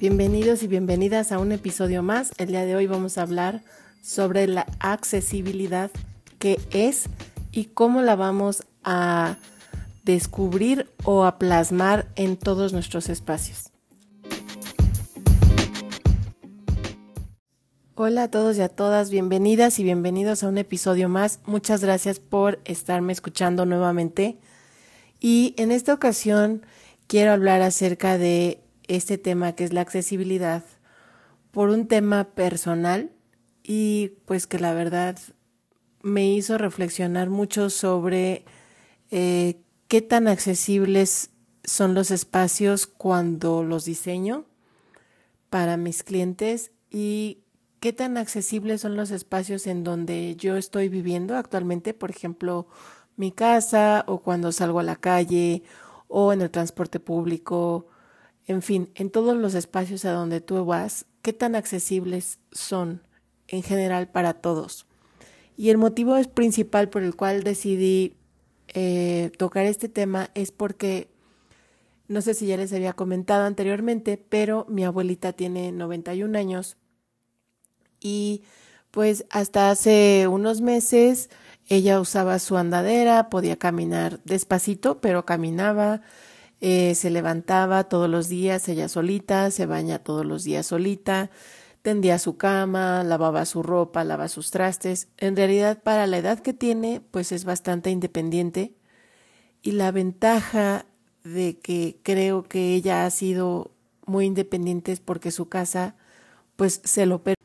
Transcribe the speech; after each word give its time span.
Bienvenidos 0.00 0.62
y 0.62 0.66
bienvenidas 0.66 1.30
a 1.30 1.38
un 1.38 1.52
episodio 1.52 2.02
más. 2.02 2.32
El 2.38 2.48
día 2.48 2.64
de 2.64 2.74
hoy 2.74 2.86
vamos 2.86 3.18
a 3.18 3.22
hablar 3.22 3.60
sobre 4.00 4.46
la 4.46 4.64
accesibilidad, 4.78 5.90
qué 6.38 6.58
es 6.70 7.04
y 7.52 7.66
cómo 7.66 8.00
la 8.00 8.16
vamos 8.16 8.62
a 8.82 9.36
descubrir 10.02 10.88
o 11.04 11.26
a 11.26 11.38
plasmar 11.38 12.08
en 12.16 12.38
todos 12.38 12.72
nuestros 12.72 13.10
espacios. 13.10 13.72
Hola 17.94 18.22
a 18.22 18.30
todos 18.30 18.56
y 18.56 18.62
a 18.62 18.70
todas, 18.70 19.10
bienvenidas 19.10 19.78
y 19.80 19.84
bienvenidos 19.84 20.42
a 20.42 20.48
un 20.48 20.56
episodio 20.56 21.10
más. 21.10 21.40
Muchas 21.44 21.84
gracias 21.84 22.20
por 22.20 22.58
estarme 22.64 23.12
escuchando 23.12 23.66
nuevamente. 23.66 24.38
Y 25.20 25.54
en 25.58 25.70
esta 25.70 25.92
ocasión 25.92 26.64
quiero 27.06 27.32
hablar 27.32 27.60
acerca 27.60 28.16
de 28.16 28.62
este 28.90 29.18
tema 29.18 29.52
que 29.52 29.64
es 29.64 29.72
la 29.72 29.82
accesibilidad 29.82 30.64
por 31.52 31.68
un 31.68 31.86
tema 31.86 32.24
personal 32.24 33.10
y 33.62 34.14
pues 34.24 34.46
que 34.48 34.58
la 34.58 34.74
verdad 34.74 35.16
me 36.02 36.28
hizo 36.28 36.58
reflexionar 36.58 37.30
mucho 37.30 37.70
sobre 37.70 38.44
eh, 39.10 39.60
qué 39.86 40.02
tan 40.02 40.26
accesibles 40.26 41.30
son 41.62 41.94
los 41.94 42.10
espacios 42.10 42.88
cuando 42.88 43.62
los 43.62 43.84
diseño 43.84 44.44
para 45.50 45.76
mis 45.76 46.02
clientes 46.02 46.72
y 46.90 47.38
qué 47.78 47.92
tan 47.92 48.16
accesibles 48.16 48.80
son 48.80 48.96
los 48.96 49.12
espacios 49.12 49.68
en 49.68 49.84
donde 49.84 50.34
yo 50.36 50.56
estoy 50.56 50.88
viviendo 50.88 51.36
actualmente, 51.36 51.94
por 51.94 52.10
ejemplo, 52.10 52.66
mi 53.16 53.30
casa 53.30 54.04
o 54.08 54.18
cuando 54.18 54.50
salgo 54.50 54.80
a 54.80 54.84
la 54.84 54.96
calle 54.96 55.62
o 56.08 56.32
en 56.32 56.42
el 56.42 56.50
transporte 56.50 56.98
público 56.98 57.86
en 58.50 58.62
fin, 58.62 58.90
en 58.96 59.10
todos 59.10 59.36
los 59.36 59.54
espacios 59.54 60.04
a 60.04 60.10
donde 60.10 60.40
tú 60.40 60.64
vas, 60.64 61.06
qué 61.22 61.32
tan 61.32 61.54
accesibles 61.54 62.40
son 62.50 63.00
en 63.46 63.62
general 63.62 64.08
para 64.08 64.34
todos. 64.34 64.86
Y 65.56 65.70
el 65.70 65.78
motivo 65.78 66.20
principal 66.34 66.88
por 66.88 67.04
el 67.04 67.14
cual 67.14 67.44
decidí 67.44 68.16
eh, 68.74 69.30
tocar 69.38 69.66
este 69.66 69.88
tema 69.88 70.30
es 70.34 70.50
porque, 70.50 71.08
no 72.08 72.22
sé 72.22 72.34
si 72.34 72.46
ya 72.46 72.56
les 72.56 72.72
había 72.72 72.92
comentado 72.92 73.44
anteriormente, 73.44 74.16
pero 74.16 74.66
mi 74.68 74.84
abuelita 74.84 75.32
tiene 75.32 75.70
91 75.70 76.36
años 76.36 76.76
y 78.00 78.42
pues 78.90 79.26
hasta 79.30 79.70
hace 79.70 80.26
unos 80.26 80.60
meses 80.60 81.30
ella 81.68 82.00
usaba 82.00 82.40
su 82.40 82.56
andadera, 82.56 83.30
podía 83.30 83.56
caminar 83.56 84.18
despacito, 84.24 85.00
pero 85.00 85.24
caminaba, 85.24 86.02
eh, 86.60 86.94
se 86.94 87.10
levantaba 87.10 87.84
todos 87.84 88.08
los 88.08 88.28
días 88.28 88.68
ella 88.68 88.88
solita, 88.88 89.50
se 89.50 89.66
baña 89.66 89.98
todos 90.00 90.26
los 90.26 90.44
días 90.44 90.66
solita, 90.66 91.30
tendía 91.82 92.18
su 92.18 92.36
cama, 92.36 93.02
lavaba 93.04 93.46
su 93.46 93.62
ropa, 93.62 94.04
lavaba 94.04 94.28
sus 94.28 94.50
trastes. 94.50 95.08
En 95.16 95.36
realidad, 95.36 95.82
para 95.82 96.06
la 96.06 96.18
edad 96.18 96.40
que 96.40 96.52
tiene, 96.52 97.00
pues 97.10 97.32
es 97.32 97.44
bastante 97.44 97.90
independiente. 97.90 98.74
Y 99.62 99.72
la 99.72 99.90
ventaja 99.90 100.86
de 101.24 101.58
que 101.58 101.98
creo 102.02 102.42
que 102.44 102.74
ella 102.74 103.06
ha 103.06 103.10
sido 103.10 103.72
muy 104.06 104.26
independiente 104.26 104.92
es 104.92 105.00
porque 105.00 105.30
su 105.30 105.48
casa, 105.48 105.96
pues 106.56 106.80
se 106.84 107.06
lo 107.06 107.22
permite. 107.22 107.40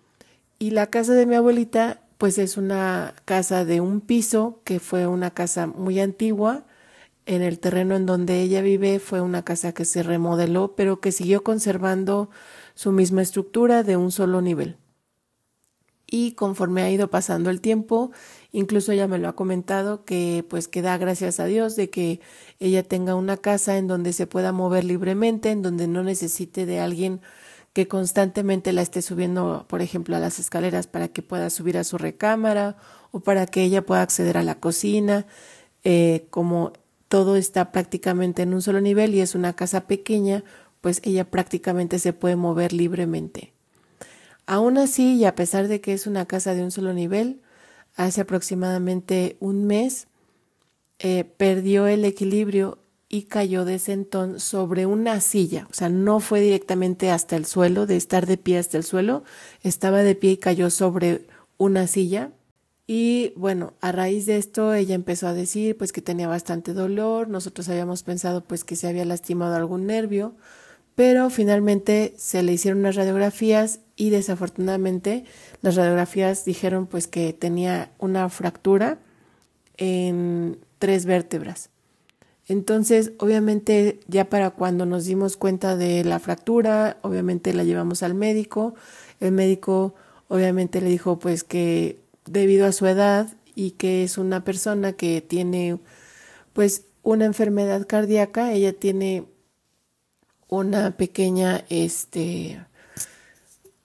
Y 0.60 0.72
la 0.72 0.88
casa 0.88 1.14
de 1.14 1.26
mi 1.26 1.36
abuelita, 1.36 2.02
pues 2.18 2.38
es 2.38 2.58
una 2.58 3.14
casa 3.26 3.66
de 3.66 3.82
un 3.82 4.02
piso, 4.02 4.62
que 4.64 4.80
fue 4.80 5.08
una 5.08 5.32
casa 5.32 5.68
muy 5.68 6.00
antigua, 6.00 6.66
en 7.26 7.42
el 7.42 7.60
terreno 7.60 7.96
en 7.96 8.06
donde 8.06 8.42
ella 8.42 8.62
vive 8.62 9.00
fue 9.00 9.22
una 9.22 9.44
casa 9.44 9.74
que 9.74 9.86
se 9.86 10.04
remodeló, 10.04 10.76
pero 10.76 11.00
que 11.00 11.12
siguió 11.12 11.44
conservando 11.44 12.30
su 12.76 12.92
misma 12.92 13.22
estructura 13.22 13.84
de 13.84 13.98
un 13.98 14.12
solo 14.12 14.42
nivel. 14.42 14.78
Y 16.08 16.34
conforme 16.34 16.84
ha 16.84 16.92
ido 16.92 17.10
pasando 17.10 17.50
el 17.50 17.62
tiempo, 17.62 18.12
incluso 18.52 18.92
ella 18.92 19.08
me 19.08 19.18
lo 19.18 19.28
ha 19.28 19.36
comentado 19.36 20.06
que 20.06 20.46
pues 20.48 20.68
que 20.68 20.84
da 20.84 20.98
gracias 20.98 21.40
a 21.40 21.46
Dios 21.46 21.76
de 21.76 21.90
que 21.90 22.20
ella 22.60 22.84
tenga 22.84 23.16
una 23.16 23.38
casa 23.38 23.78
en 23.78 23.88
donde 23.88 24.14
se 24.14 24.28
pueda 24.28 24.52
mover 24.52 24.84
libremente, 24.84 25.50
en 25.50 25.64
donde 25.64 25.88
no 25.88 26.04
necesite 26.04 26.68
de 26.68 26.80
alguien 26.80 27.22
que 27.74 27.88
constantemente 27.88 28.72
la 28.72 28.84
esté 28.84 29.02
subiendo, 29.02 29.66
por 29.68 29.82
ejemplo, 29.82 30.16
a 30.16 30.20
las 30.20 30.40
escaleras 30.40 30.88
para 30.88 31.08
que 31.10 31.22
pueda 31.24 31.50
subir 31.50 31.78
a 31.78 31.84
su 31.84 31.98
recámara 31.98 32.78
o 33.12 33.20
para 33.20 33.48
que 33.48 33.64
ella 33.64 33.86
pueda 33.86 34.02
acceder 34.02 34.38
a 34.38 34.44
la 34.44 34.60
cocina, 34.60 35.26
eh, 35.84 36.28
como 36.30 36.72
todo 37.16 37.38
está 37.38 37.72
prácticamente 37.72 38.42
en 38.42 38.54
un 38.54 38.62
solo 38.62 38.82
nivel 38.82 39.16
y 39.16 39.22
es 39.22 39.36
una 39.36 39.54
casa 39.54 39.88
pequeña, 39.88 40.44
pues 40.82 41.00
ella 41.06 41.32
prácticamente 41.32 41.98
se 41.98 42.12
puede 42.12 42.36
mover 42.36 42.74
libremente. 42.74 43.54
Aún 44.46 44.78
así, 44.78 45.16
y 45.16 45.24
a 45.24 45.34
pesar 45.34 45.70
de 45.70 45.80
que 45.80 45.94
es 45.94 46.08
una 46.08 46.26
casa 46.26 46.54
de 46.54 46.62
un 46.62 46.72
solo 46.72 46.92
nivel, 46.92 47.40
hace 47.96 48.20
aproximadamente 48.20 49.38
un 49.40 49.66
mes 49.66 50.08
eh, 51.00 51.24
perdió 51.24 51.88
el 51.88 52.04
equilibrio 52.04 52.80
y 53.08 53.24
cayó 53.24 53.64
de 53.64 53.80
sentón 53.80 54.42
sobre 54.42 54.86
una 54.86 55.22
silla. 55.22 55.70
O 55.72 55.74
sea, 55.74 55.88
no 55.88 56.20
fue 56.20 56.42
directamente 56.42 57.12
hasta 57.12 57.38
el 57.38 57.46
suelo, 57.46 57.86
de 57.86 57.96
estar 57.96 58.26
de 58.26 58.36
pie 58.36 58.58
hasta 58.58 58.76
el 58.76 58.84
suelo, 58.84 59.24
estaba 59.62 60.04
de 60.04 60.16
pie 60.16 60.32
y 60.32 60.38
cayó 60.38 60.70
sobre 60.70 61.28
una 61.58 61.88
silla 61.88 62.34
y 62.88 63.34
bueno, 63.36 63.74
a 63.82 63.92
raíz 63.92 64.26
de 64.26 64.38
esto 64.38 64.74
ella 64.74 64.94
empezó 64.94 65.28
a 65.28 65.34
decir 65.34 65.76
pues 65.78 65.92
que 65.92 66.02
tenía 66.02 66.28
bastante 66.28 66.74
dolor, 66.74 67.28
nosotros 67.28 67.68
habíamos 67.70 68.04
pensado 68.04 68.44
pues 68.44 68.64
que 68.64 68.76
se 68.76 68.88
había 68.88 69.06
lastimado 69.06 69.56
algún 69.56 69.88
nervio, 69.88 70.36
pero 70.94 71.30
finalmente 71.30 72.14
se 72.18 72.44
le 72.44 72.54
hicieron 72.54 72.80
unas 72.80 72.96
radiografías 72.96 73.80
y 73.96 74.12
desafortunadamente 74.12 75.26
las 75.62 75.76
radiografías 75.76 76.46
dijeron 76.46 76.86
pues 76.86 77.08
que 77.08 77.34
tenía 77.34 77.92
una 77.98 78.30
fractura 78.30 79.00
en 79.78 80.60
tres 80.78 81.06
vértebras. 81.06 81.70
Entonces, 82.48 83.14
obviamente, 83.18 84.00
ya 84.08 84.30
para 84.30 84.52
cuando 84.52 84.86
nos 84.86 85.06
dimos 85.06 85.36
cuenta 85.36 85.76
de 85.76 86.04
la 86.04 86.20
fractura, 86.20 86.98
obviamente 87.02 87.54
la 87.54 87.64
llevamos 87.64 88.04
al 88.04 88.14
médico. 88.14 88.76
El 89.20 89.32
médico 89.32 89.96
obviamente 90.28 90.82
le 90.82 90.90
dijo 90.90 91.18
pues 91.18 91.44
que 91.44 92.00
debido 92.26 92.66
a 92.66 92.72
su 92.72 92.86
edad 92.88 93.28
y 93.56 93.72
que 93.72 94.04
es 94.04 94.18
una 94.18 94.44
persona 94.44 94.94
que 94.94 95.22
tiene 95.22 95.80
pues 96.54 96.86
una 97.04 97.26
enfermedad 97.26 97.86
cardíaca, 97.88 98.52
ella 98.52 98.74
tiene 98.74 99.26
una 100.48 100.98
pequeña 100.98 101.64
este 101.70 102.66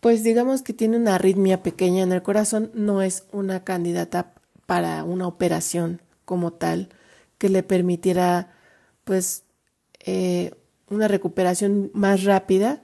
pues 0.01 0.25
digamos 0.25 0.63
que 0.63 0.73
tiene 0.73 0.97
una 0.97 1.17
arritmia 1.17 1.63
pequeña 1.63 2.03
en 2.03 2.13
el 2.13 2.23
corazón, 2.23 2.71
no 2.75 3.03
es 3.03 3.25
una 3.33 3.65
candidata 3.65 4.33
para 4.67 5.05
una 5.05 5.27
operación 5.27 6.01
como 6.25 6.53
tal 6.53 6.89
que 7.37 7.51
le 7.51 7.63
permitiera 7.63 8.53
pues 9.05 9.45
eh, 10.01 10.55
una 10.89 11.07
recuperación 11.09 11.91
más 11.93 12.25
rápida 12.25 12.83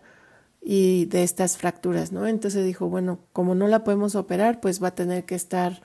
y 0.69 1.05
de 1.05 1.23
estas 1.23 1.57
fracturas, 1.57 2.11
¿no? 2.11 2.27
Entonces 2.27 2.67
dijo, 2.67 2.89
bueno, 2.89 3.21
como 3.33 3.55
no 3.55 3.69
la 3.69 3.85
podemos 3.85 4.17
operar, 4.17 4.61
pues 4.61 4.83
va 4.83 4.89
a 4.89 4.95
tener 4.97 5.25
que 5.25 5.37
estar 5.37 5.81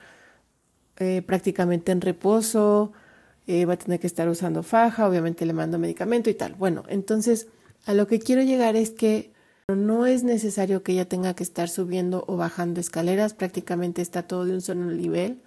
eh, 0.96 1.22
prácticamente 1.22 1.92
en 1.92 2.00
reposo, 2.00 2.92
eh, 3.46 3.64
va 3.64 3.74
a 3.74 3.78
tener 3.78 4.00
que 4.00 4.08
estar 4.08 4.28
usando 4.28 4.64
faja, 4.64 5.08
obviamente 5.08 5.46
le 5.46 5.52
mando 5.52 5.78
medicamento 5.78 6.30
y 6.30 6.34
tal. 6.34 6.54
Bueno, 6.54 6.82
entonces 6.88 7.46
a 7.86 7.94
lo 7.94 8.08
que 8.08 8.18
quiero 8.18 8.42
llegar 8.42 8.74
es 8.74 8.90
que 8.90 9.32
no 9.68 10.04
es 10.04 10.24
necesario 10.24 10.82
que 10.82 10.94
ella 10.94 11.08
tenga 11.08 11.34
que 11.34 11.44
estar 11.44 11.68
subiendo 11.68 12.24
o 12.26 12.36
bajando 12.36 12.80
escaleras, 12.80 13.34
prácticamente 13.34 14.02
está 14.02 14.24
todo 14.24 14.46
de 14.46 14.54
un 14.54 14.62
solo 14.62 14.86
nivel 14.86 15.42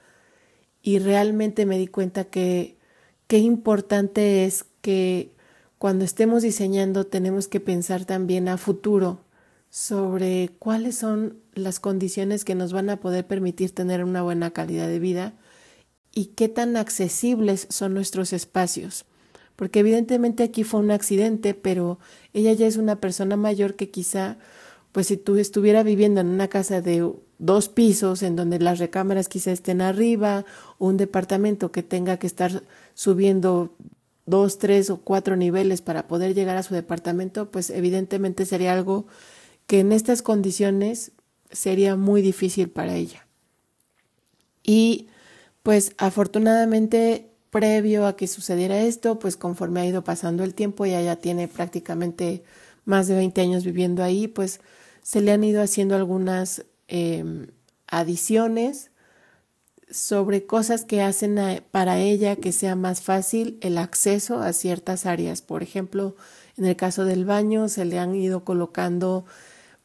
y 0.81 0.99
realmente 0.99 1.65
me 1.65 1.77
di 1.77 1.87
cuenta 1.87 2.23
que 2.23 2.77
qué 3.27 3.39
importante 3.39 4.45
es 4.45 4.63
que 4.79 5.33
cuando 5.77 6.05
estemos 6.05 6.41
diseñando 6.41 7.05
tenemos 7.05 7.49
que 7.49 7.59
pensar 7.59 8.05
también 8.05 8.47
a 8.47 8.57
futuro 8.57 9.24
sobre 9.75 10.51
cuáles 10.57 10.95
son 10.95 11.35
las 11.53 11.81
condiciones 11.81 12.45
que 12.45 12.55
nos 12.55 12.71
van 12.71 12.89
a 12.89 13.01
poder 13.01 13.27
permitir 13.27 13.75
tener 13.75 14.05
una 14.05 14.21
buena 14.21 14.51
calidad 14.51 14.87
de 14.87 14.99
vida 14.99 15.33
y 16.13 16.27
qué 16.27 16.47
tan 16.47 16.77
accesibles 16.77 17.67
son 17.69 17.93
nuestros 17.93 18.31
espacios. 18.31 19.03
Porque 19.57 19.81
evidentemente 19.81 20.43
aquí 20.43 20.63
fue 20.63 20.79
un 20.79 20.91
accidente, 20.91 21.53
pero 21.53 21.99
ella 22.31 22.53
ya 22.53 22.67
es 22.67 22.77
una 22.77 23.01
persona 23.01 23.35
mayor 23.35 23.75
que 23.75 23.89
quizá, 23.89 24.37
pues 24.93 25.07
si 25.07 25.17
tú 25.17 25.35
estuviera 25.35 25.83
viviendo 25.83 26.21
en 26.21 26.27
una 26.27 26.47
casa 26.47 26.79
de 26.79 27.11
dos 27.37 27.67
pisos 27.67 28.23
en 28.23 28.37
donde 28.37 28.59
las 28.59 28.79
recámaras 28.79 29.27
quizá 29.27 29.51
estén 29.51 29.81
arriba, 29.81 30.45
un 30.79 30.95
departamento 30.95 31.73
que 31.73 31.83
tenga 31.83 32.15
que 32.15 32.27
estar 32.27 32.63
subiendo 32.93 33.75
dos, 34.25 34.57
tres 34.57 34.89
o 34.89 35.01
cuatro 35.01 35.35
niveles 35.35 35.81
para 35.81 36.07
poder 36.07 36.33
llegar 36.33 36.55
a 36.55 36.63
su 36.63 36.73
departamento, 36.73 37.51
pues 37.51 37.69
evidentemente 37.71 38.45
sería 38.45 38.71
algo 38.71 39.05
que 39.67 39.79
en 39.79 39.91
estas 39.91 40.21
condiciones 40.21 41.11
sería 41.51 41.95
muy 41.95 42.21
difícil 42.21 42.69
para 42.69 42.95
ella. 42.95 43.27
Y 44.63 45.07
pues 45.63 45.93
afortunadamente 45.97 47.29
previo 47.49 48.05
a 48.05 48.15
que 48.15 48.27
sucediera 48.27 48.79
esto, 48.81 49.17
pues 49.17 49.37
conforme 49.37 49.81
ha 49.81 49.85
ido 49.85 50.03
pasando 50.03 50.43
el 50.43 50.53
tiempo, 50.53 50.85
ella 50.85 51.01
ya 51.01 51.15
tiene 51.15 51.47
prácticamente 51.47 52.43
más 52.83 53.07
de 53.07 53.15
20 53.15 53.41
años 53.41 53.63
viviendo 53.63 54.03
ahí, 54.03 54.27
pues 54.27 54.59
se 55.01 55.21
le 55.21 55.31
han 55.31 55.43
ido 55.43 55.61
haciendo 55.61 55.95
algunas 55.95 56.65
em, 56.87 57.47
adiciones 57.87 58.91
sobre 59.89 60.45
cosas 60.45 60.83
que 60.83 61.01
hacen 61.01 61.39
para 61.71 61.99
ella 61.99 62.35
que 62.35 62.51
sea 62.51 62.75
más 62.75 63.01
fácil 63.01 63.57
el 63.61 63.77
acceso 63.77 64.39
a 64.39 64.51
ciertas 64.51 65.05
áreas. 65.05 65.41
Por 65.41 65.63
ejemplo, 65.63 66.15
en 66.57 66.65
el 66.65 66.75
caso 66.75 67.05
del 67.05 67.25
baño 67.25 67.69
se 67.69 67.85
le 67.85 67.99
han 67.99 68.15
ido 68.15 68.43
colocando 68.43 69.25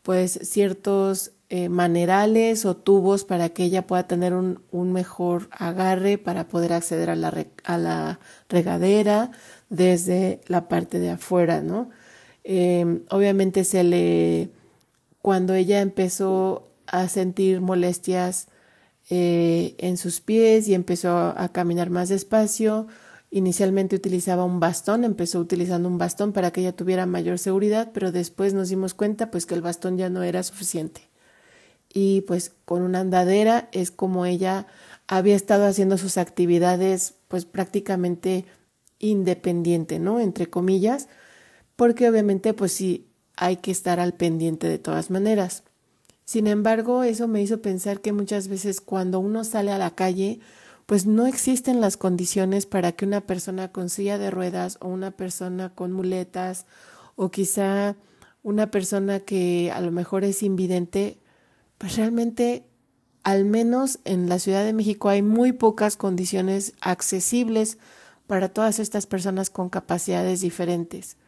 pues 0.02 0.38
ciertos 0.42 1.32
eh, 1.48 1.68
manerales 1.68 2.64
o 2.64 2.76
tubos 2.76 3.24
para 3.24 3.48
que 3.48 3.64
ella 3.64 3.86
pueda 3.86 4.06
tener 4.06 4.34
un, 4.34 4.62
un 4.70 4.92
mejor 4.92 5.48
agarre 5.50 6.16
para 6.16 6.46
poder 6.46 6.72
acceder 6.72 7.10
a 7.10 7.16
la, 7.16 7.46
a 7.64 7.78
la, 7.78 8.20
regadera 8.48 9.32
desde 9.68 10.40
la 10.46 10.68
parte 10.68 11.00
de 11.00 11.10
afuera, 11.10 11.60
¿no? 11.60 11.90
Em, 12.44 13.02
obviamente 13.10 13.64
se 13.64 13.84
le, 13.84 14.50
cuando 15.22 15.54
ella 15.54 15.80
empezó 15.80 16.68
a 16.86 17.08
sentir 17.08 17.60
molestias 17.60 18.48
eh, 19.10 19.74
en 19.78 19.96
sus 19.96 20.20
pies 20.20 20.68
y 20.68 20.74
empezó 20.74 21.34
a 21.36 21.48
caminar 21.52 21.90
más 21.90 22.08
despacio. 22.08 22.86
Inicialmente 23.30 23.94
utilizaba 23.94 24.44
un 24.44 24.58
bastón, 24.58 25.04
empezó 25.04 25.38
utilizando 25.38 25.88
un 25.88 25.98
bastón 25.98 26.32
para 26.32 26.50
que 26.50 26.62
ella 26.62 26.74
tuviera 26.74 27.06
mayor 27.06 27.38
seguridad, 27.38 27.90
pero 27.94 28.10
después 28.10 28.54
nos 28.54 28.68
dimos 28.68 28.92
cuenta 28.94 29.30
pues 29.30 29.46
que 29.46 29.54
el 29.54 29.62
bastón 29.62 29.96
ya 29.96 30.10
no 30.10 30.24
era 30.24 30.42
suficiente. 30.42 31.02
Y 31.92 32.22
pues 32.22 32.52
con 32.64 32.82
una 32.82 33.00
andadera 33.00 33.68
es 33.72 33.90
como 33.90 34.26
ella 34.26 34.66
había 35.06 35.36
estado 35.36 35.66
haciendo 35.66 35.96
sus 35.96 36.18
actividades 36.18 37.14
pues 37.28 37.44
prácticamente 37.44 38.46
independiente, 38.98 39.98
¿no? 39.98 40.20
Entre 40.20 40.48
comillas, 40.48 41.08
porque 41.76 42.08
obviamente 42.08 42.52
pues 42.52 42.72
sí 42.72 43.06
hay 43.36 43.56
que 43.56 43.70
estar 43.70 44.00
al 44.00 44.14
pendiente 44.14 44.68
de 44.68 44.78
todas 44.78 45.10
maneras. 45.10 45.62
Sin 46.24 46.46
embargo, 46.46 47.02
eso 47.02 47.26
me 47.26 47.42
hizo 47.42 47.62
pensar 47.62 48.00
que 48.00 48.12
muchas 48.12 48.46
veces 48.46 48.80
cuando 48.80 49.18
uno 49.18 49.42
sale 49.42 49.72
a 49.72 49.78
la 49.78 49.96
calle, 49.96 50.40
pues 50.90 51.06
no 51.06 51.28
existen 51.28 51.80
las 51.80 51.96
condiciones 51.96 52.66
para 52.66 52.90
que 52.90 53.04
una 53.04 53.20
persona 53.20 53.70
con 53.70 53.90
silla 53.90 54.18
de 54.18 54.28
ruedas 54.28 54.76
o 54.80 54.88
una 54.88 55.12
persona 55.12 55.72
con 55.72 55.92
muletas 55.92 56.66
o 57.14 57.30
quizá 57.30 57.94
una 58.42 58.72
persona 58.72 59.20
que 59.20 59.70
a 59.72 59.80
lo 59.82 59.92
mejor 59.92 60.24
es 60.24 60.42
invidente, 60.42 61.20
pues 61.78 61.94
realmente 61.94 62.66
al 63.22 63.44
menos 63.44 64.00
en 64.04 64.28
la 64.28 64.40
Ciudad 64.40 64.64
de 64.64 64.72
México 64.72 65.08
hay 65.08 65.22
muy 65.22 65.52
pocas 65.52 65.96
condiciones 65.96 66.72
accesibles 66.80 67.78
para 68.26 68.48
todas 68.48 68.80
estas 68.80 69.06
personas 69.06 69.48
con 69.48 69.70
capacidades 69.70 70.40
diferentes. 70.40 71.18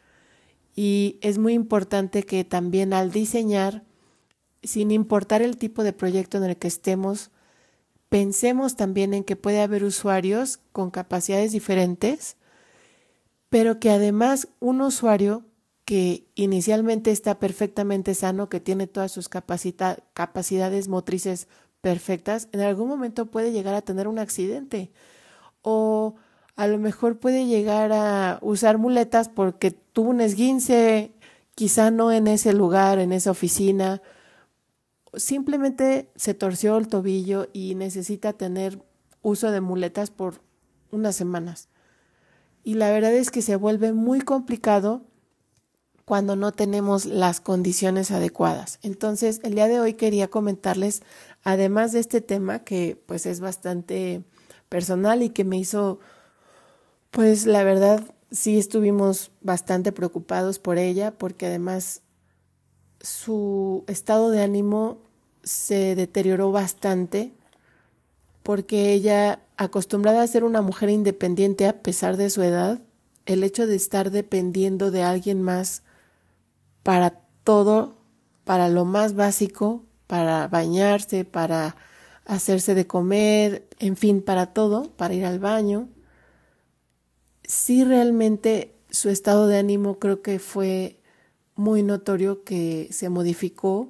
Y 0.75 1.19
es 1.21 1.39
muy 1.39 1.53
importante 1.53 2.25
que 2.25 2.43
también 2.43 2.93
al 2.93 3.13
diseñar 3.13 3.85
sin 4.65 4.91
importar 4.91 5.41
el 5.41 5.57
tipo 5.57 5.85
de 5.85 5.93
proyecto 5.93 6.39
en 6.39 6.51
el 6.51 6.57
que 6.57 6.67
estemos, 6.67 7.31
pensemos 8.13 8.77
también 8.77 9.15
en 9.15 9.25
que 9.25 9.37
puede 9.37 9.63
haber 9.63 9.85
usuarios 9.85 10.61
con 10.73 10.91
capacidades 10.91 11.53
diferentes, 11.53 12.37
pero 13.49 13.81
que 13.81 13.89
además 13.89 14.49
un 14.61 14.83
usuario 14.83 15.47
que 15.87 16.27
inicialmente 16.35 17.11
está 17.11 17.39
perfectamente 17.39 18.15
sano, 18.15 18.51
que 18.51 18.61
tiene 18.61 18.87
todas 18.87 19.13
sus 19.13 19.31
capacidades 19.31 20.89
motrices 20.89 21.49
perfectas, 21.81 22.51
en 22.53 22.61
algún 22.61 22.87
momento 22.87 23.31
puede 23.31 23.51
llegar 23.51 23.75
a 23.75 23.81
tener 23.81 24.07
un 24.07 24.19
accidente. 24.19 24.93
O 25.63 26.17
a 26.55 26.67
lo 26.67 26.77
mejor 26.77 27.19
puede 27.19 27.47
llegar 27.47 27.93
a 27.95 28.39
usar 28.43 28.77
muletas 28.77 29.31
porque 29.31 29.71
tuvo 29.71 30.11
un 30.11 30.21
esguince, 30.21 31.15
quizá 31.55 31.91
no 31.91 32.13
en 32.13 32.27
ese 32.27 32.53
lugar, 32.53 32.99
en 32.99 33.13
esa 33.13 33.31
oficina, 33.31 34.03
simplemente 35.15 36.11
se 36.17 36.35
torció 36.35 36.77
el 36.79 36.89
tobillo 36.89 37.49
y 37.53 37.75
necesita 37.75 38.33
tener 38.33 38.83
uso 39.23 39.51
de 39.51 39.61
muletas 39.61 40.11
por 40.11 40.41
unas 40.91 41.17
semanas. 41.17 41.69
Y 42.65 42.75
la 42.75 42.91
verdad 42.91 43.13
es 43.13 43.31
que 43.31 43.43
se 43.43 43.57
vuelve 43.57 43.93
muy 43.93 44.21
complicado 44.21 45.03
cuando 46.05 46.37
no 46.37 46.53
tenemos 46.53 47.07
las 47.07 47.41
condiciones 47.41 48.11
adecuadas. 48.11 48.79
Entonces, 48.83 49.41
el 49.45 49.55
día 49.55 49.69
de 49.69 49.81
hoy 49.81 49.95
quería 49.95 50.29
comentarles, 50.29 51.03
además 51.43 51.93
de 51.93 52.01
este 52.01 52.21
tema 52.21 52.61
que 52.61 53.01
pues 53.07 53.27
es 53.27 53.41
bastante 53.41 54.23
personal 54.69 55.23
y 55.23 55.31
que 55.31 55.45
me 55.45 55.59
hizo, 55.59 56.01
pues 57.11 57.47
la 57.47 57.63
verdad, 57.65 58.03
sí 58.31 58.59
estuvimos 58.59 59.31
bastante 59.41 59.93
preocupados 59.93 60.59
por 60.59 60.79
ella, 60.79 61.13
porque 61.13 61.47
además 61.47 62.02
su 63.03 63.85
estado 63.89 64.31
de 64.31 64.43
ánimo 64.43 64.99
se 65.43 65.95
deterioró 65.95 66.53
bastante 66.53 67.33
porque 68.43 68.93
ella, 68.93 69.41
acostumbrada 69.57 70.23
a 70.23 70.27
ser 70.27 70.45
una 70.45 70.63
mujer 70.63 70.89
independiente 70.89 71.67
a 71.67 71.83
pesar 71.83 72.17
de 72.17 72.31
su 72.31 72.43
edad, 72.43 72.81
el 73.27 73.45
hecho 73.45 73.67
de 73.67 73.77
estar 73.77 74.11
dependiendo 74.11 74.91
de 74.91 75.03
alguien 75.03 75.43
más 75.43 75.83
para 76.83 77.21
todo, 77.45 77.97
para 78.45 78.69
lo 78.69 78.85
más 78.85 79.15
básico, 79.15 79.85
para 80.07 80.49
bañarse, 80.49 81.25
para 81.25 81.77
hacerse 82.25 82.75
de 82.75 82.87
comer, 82.87 83.69
en 83.79 83.97
fin, 83.97 84.23
para 84.23 84.47
todo, 84.53 84.91
para 84.97 85.15
ir 85.15 85.25
al 85.25 85.39
baño, 85.39 85.89
sí 87.45 87.85
realmente 87.85 88.75
su 88.91 89.09
estado 89.09 89.47
de 89.47 89.59
ánimo 89.59 89.99
creo 89.99 90.23
que 90.23 90.39
fue 90.39 91.02
muy 91.55 91.83
notorio 91.83 92.45
que 92.45 92.89
se 92.91 93.09
modificó 93.09 93.89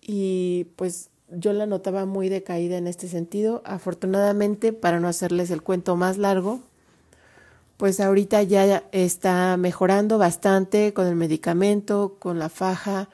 y 0.00 0.66
pues 0.76 1.10
yo 1.30 1.52
la 1.52 1.66
notaba 1.66 2.06
muy 2.06 2.28
decaída 2.28 2.76
en 2.76 2.86
este 2.86 3.08
sentido. 3.08 3.62
Afortunadamente, 3.64 4.72
para 4.72 5.00
no 5.00 5.08
hacerles 5.08 5.50
el 5.50 5.62
cuento 5.62 5.96
más 5.96 6.18
largo, 6.18 6.60
pues 7.76 8.00
ahorita 8.00 8.42
ya 8.42 8.84
está 8.92 9.56
mejorando 9.56 10.18
bastante 10.18 10.92
con 10.92 11.06
el 11.06 11.16
medicamento, 11.16 12.16
con 12.18 12.38
la 12.38 12.48
faja 12.48 13.08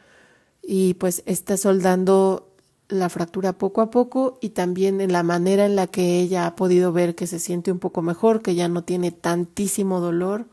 y 0.63 0.95
pues 0.95 1.23
está 1.27 1.57
soldando 1.57 2.49
la 2.89 3.09
fractura 3.09 3.53
poco 3.53 3.81
a 3.81 3.91
poco 3.91 4.39
y 4.41 4.51
también 4.51 5.01
en 5.01 5.13
la 5.13 5.23
manera 5.23 5.67
en 5.67 5.77
la 5.77 5.87
que 5.87 6.21
ella 6.21 6.47
ha 6.47 6.57
podido 6.57 6.93
ver 6.93 7.15
que 7.15 7.27
se 7.27 7.39
siente 7.39 7.73
un 7.73 7.79
poco 7.79 8.03
mejor, 8.03 8.43
que 8.43 8.55
ya 8.55 8.69
no 8.69 8.85
tiene 8.85 9.13
tantísimo 9.13 10.01
dolor, 10.01 10.47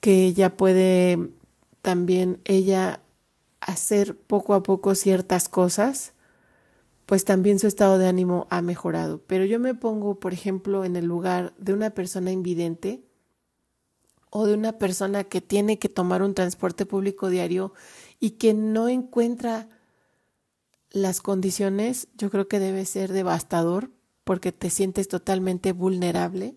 que 0.00 0.24
ella 0.24 0.56
puede 0.56 1.30
también 1.86 2.40
ella 2.46 3.00
hacer 3.60 4.16
poco 4.16 4.54
a 4.54 4.64
poco 4.64 4.96
ciertas 4.96 5.48
cosas, 5.48 6.14
pues 7.06 7.24
también 7.24 7.60
su 7.60 7.68
estado 7.68 7.96
de 7.96 8.08
ánimo 8.08 8.48
ha 8.50 8.60
mejorado. 8.60 9.22
Pero 9.28 9.44
yo 9.44 9.60
me 9.60 9.72
pongo, 9.72 10.18
por 10.18 10.32
ejemplo, 10.32 10.84
en 10.84 10.96
el 10.96 11.04
lugar 11.04 11.54
de 11.58 11.72
una 11.74 11.90
persona 11.90 12.32
invidente 12.32 13.04
o 14.30 14.46
de 14.46 14.54
una 14.54 14.78
persona 14.78 15.22
que 15.22 15.40
tiene 15.40 15.78
que 15.78 15.88
tomar 15.88 16.24
un 16.24 16.34
transporte 16.34 16.86
público 16.86 17.30
diario 17.30 17.72
y 18.18 18.30
que 18.30 18.52
no 18.52 18.88
encuentra 18.88 19.68
las 20.90 21.20
condiciones, 21.20 22.08
yo 22.18 22.30
creo 22.30 22.48
que 22.48 22.58
debe 22.58 22.84
ser 22.84 23.12
devastador 23.12 23.92
porque 24.24 24.50
te 24.50 24.70
sientes 24.70 25.06
totalmente 25.06 25.70
vulnerable, 25.70 26.56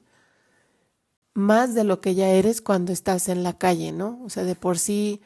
más 1.33 1.75
de 1.75 1.83
lo 1.83 2.01
que 2.01 2.15
ya 2.15 2.29
eres 2.29 2.61
cuando 2.61 2.91
estás 2.91 3.29
en 3.29 3.43
la 3.43 3.57
calle, 3.57 3.91
¿no? 3.91 4.21
O 4.23 4.29
sea, 4.29 4.43
de 4.43 4.55
por 4.55 4.79
sí 4.79 5.21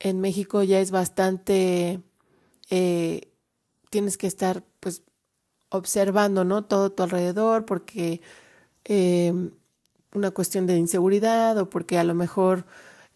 en 0.00 0.20
México 0.20 0.62
ya 0.62 0.80
es 0.80 0.90
bastante, 0.90 2.00
eh, 2.70 3.32
tienes 3.90 4.16
que 4.16 4.26
estar 4.26 4.64
pues 4.80 5.02
observando, 5.70 6.44
¿no? 6.44 6.64
Todo 6.64 6.92
tu 6.92 7.02
alrededor 7.02 7.64
porque 7.64 8.20
em, 8.84 9.52
una 10.14 10.30
cuestión 10.32 10.66
de 10.66 10.76
inseguridad 10.76 11.56
o 11.58 11.70
porque 11.70 11.98
a 11.98 12.04
lo 12.04 12.14
mejor 12.14 12.66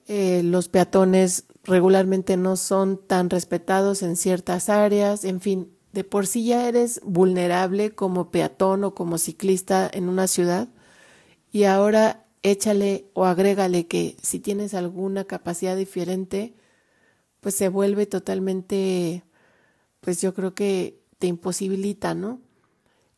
eh, 0.07 0.43
los 0.45 0.69
peatones 0.69 1.45
regularmente 1.65 2.37
no 2.37 2.57
son 2.57 2.99
tan 3.07 3.31
respetados 3.31 4.03
en 4.03 4.17
ciertas 4.17 4.69
áreas, 4.69 5.25
en 5.25 5.41
fin, 5.41 5.73
de 5.93 6.05
por 6.05 6.27
sí 6.27 6.47
ya 6.47 6.69
eres 6.69 7.01
vulnerable 7.05 7.95
como 7.95 8.31
peatón 8.31 8.85
o 8.85 8.95
como 8.95 9.19
ciclista 9.19 9.91
en 9.93 10.09
una 10.09 10.27
ciudad 10.29 10.69
y 11.57 11.65
ahora 11.65 12.27
échale 12.43 13.07
o 13.15 13.25
agrégale 13.25 13.87
que 13.87 14.19
si 14.21 14.41
tienes 14.41 14.75
alguna 14.75 15.25
capacidad 15.25 15.75
diferente, 15.75 16.53
pues 17.41 17.55
se 17.55 17.71
vuelve 17.71 18.05
totalmente, 18.05 19.25
pues 20.03 20.21
yo 20.21 20.35
creo 20.35 20.55
que 20.55 21.01
te 21.19 21.29
imposibilita, 21.29 22.13
¿no? 22.15 22.43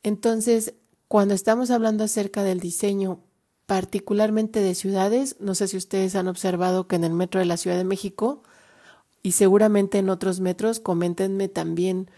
Entonces, 0.04 0.74
cuando 1.08 1.34
estamos 1.34 1.72
hablando 1.72 2.04
acerca 2.04 2.44
del 2.44 2.60
diseño, 2.60 3.24
particularmente 3.66 4.60
de 4.60 4.76
ciudades, 4.76 5.34
no 5.40 5.56
sé 5.56 5.66
si 5.66 5.76
ustedes 5.76 6.14
han 6.14 6.28
observado 6.28 6.86
que 6.86 6.94
en 6.94 7.02
el 7.02 7.14
metro 7.14 7.40
de 7.40 7.46
la 7.46 7.56
Ciudad 7.56 7.76
de 7.76 7.82
México 7.82 8.44
y 9.24 9.32
seguramente 9.32 9.98
en 9.98 10.10
otros 10.10 10.38
metros, 10.38 10.78
coméntenme 10.78 11.48
también 11.48 12.08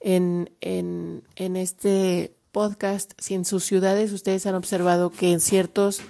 en, 0.00 0.50
en, 0.60 1.22
en 1.36 1.56
este 1.56 2.36
podcast 2.52 3.12
si 3.18 3.34
en 3.34 3.44
sus 3.44 3.64
ciudades 3.64 4.12
ustedes 4.12 4.46
han 4.46 4.54
observado 4.54 5.10
que 5.10 5.32
en 5.32 5.40
ciertos 5.40 6.02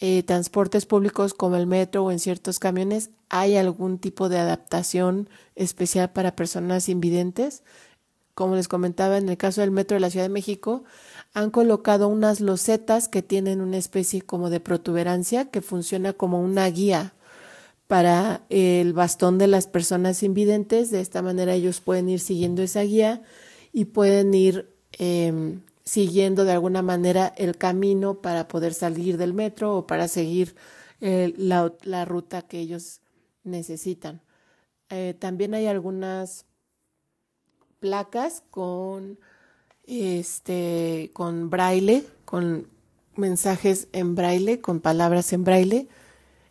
eh, 0.00 0.22
transportes 0.24 0.86
públicos 0.86 1.32
como 1.32 1.56
el 1.56 1.66
metro 1.66 2.04
o 2.04 2.10
en 2.10 2.18
ciertos 2.18 2.58
camiones 2.58 3.10
hay 3.28 3.56
algún 3.56 3.98
tipo 3.98 4.28
de 4.28 4.38
adaptación 4.38 5.28
especial 5.54 6.10
para 6.10 6.34
personas 6.34 6.88
invidentes. 6.88 7.62
Como 8.34 8.56
les 8.56 8.68
comentaba, 8.68 9.18
en 9.18 9.28
el 9.28 9.36
caso 9.36 9.60
del 9.60 9.70
metro 9.70 9.94
de 9.96 10.00
la 10.00 10.10
Ciudad 10.10 10.24
de 10.24 10.30
México, 10.30 10.84
han 11.34 11.50
colocado 11.50 12.08
unas 12.08 12.40
losetas 12.40 13.08
que 13.08 13.22
tienen 13.22 13.60
una 13.60 13.76
especie 13.76 14.22
como 14.22 14.50
de 14.50 14.60
protuberancia 14.60 15.50
que 15.50 15.60
funciona 15.60 16.12
como 16.12 16.40
una 16.40 16.66
guía 16.68 17.14
para 17.86 18.42
el 18.48 18.94
bastón 18.94 19.36
de 19.38 19.46
las 19.46 19.66
personas 19.66 20.22
invidentes. 20.22 20.90
De 20.90 21.00
esta 21.00 21.22
manera 21.22 21.54
ellos 21.54 21.80
pueden 21.80 22.08
ir 22.08 22.20
siguiendo 22.20 22.62
esa 22.62 22.82
guía 22.82 23.22
y 23.72 23.86
pueden 23.86 24.32
ir 24.32 24.79
em, 24.98 25.62
siguiendo 25.84 26.44
de 26.44 26.52
alguna 26.52 26.82
manera 26.82 27.32
el 27.36 27.56
camino 27.56 28.20
para 28.20 28.48
poder 28.48 28.74
salir 28.74 29.16
del 29.16 29.34
metro 29.34 29.76
o 29.78 29.86
para 29.86 30.08
seguir 30.08 30.54
eh, 31.00 31.32
la, 31.36 31.72
la, 31.82 32.04
ruta 32.04 32.42
que 32.42 32.60
ellos 32.60 33.00
necesitan. 33.44 34.20
Eh, 34.90 35.14
también 35.18 35.54
hay 35.54 35.66
algunas 35.66 36.46
placas 37.80 38.42
con 38.50 39.18
este 39.86 41.10
con 41.12 41.50
braille, 41.50 42.04
con 42.24 42.68
mensajes 43.16 43.88
en 43.92 44.14
braille, 44.14 44.60
con 44.60 44.80
palabras 44.80 45.32
en 45.32 45.44
braille, 45.44 45.88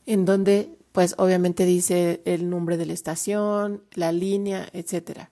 en 0.06 0.26
donde 0.26 0.78
pues 0.92 1.16
obviamente 1.18 1.66
dice 1.66 2.22
el 2.26 2.50
nombre 2.50 2.78
de 2.78 2.86
la 2.86 2.94
estación, 2.94 3.84
la 3.94 4.12
línea, 4.12 4.68
etcétera. 4.74 5.32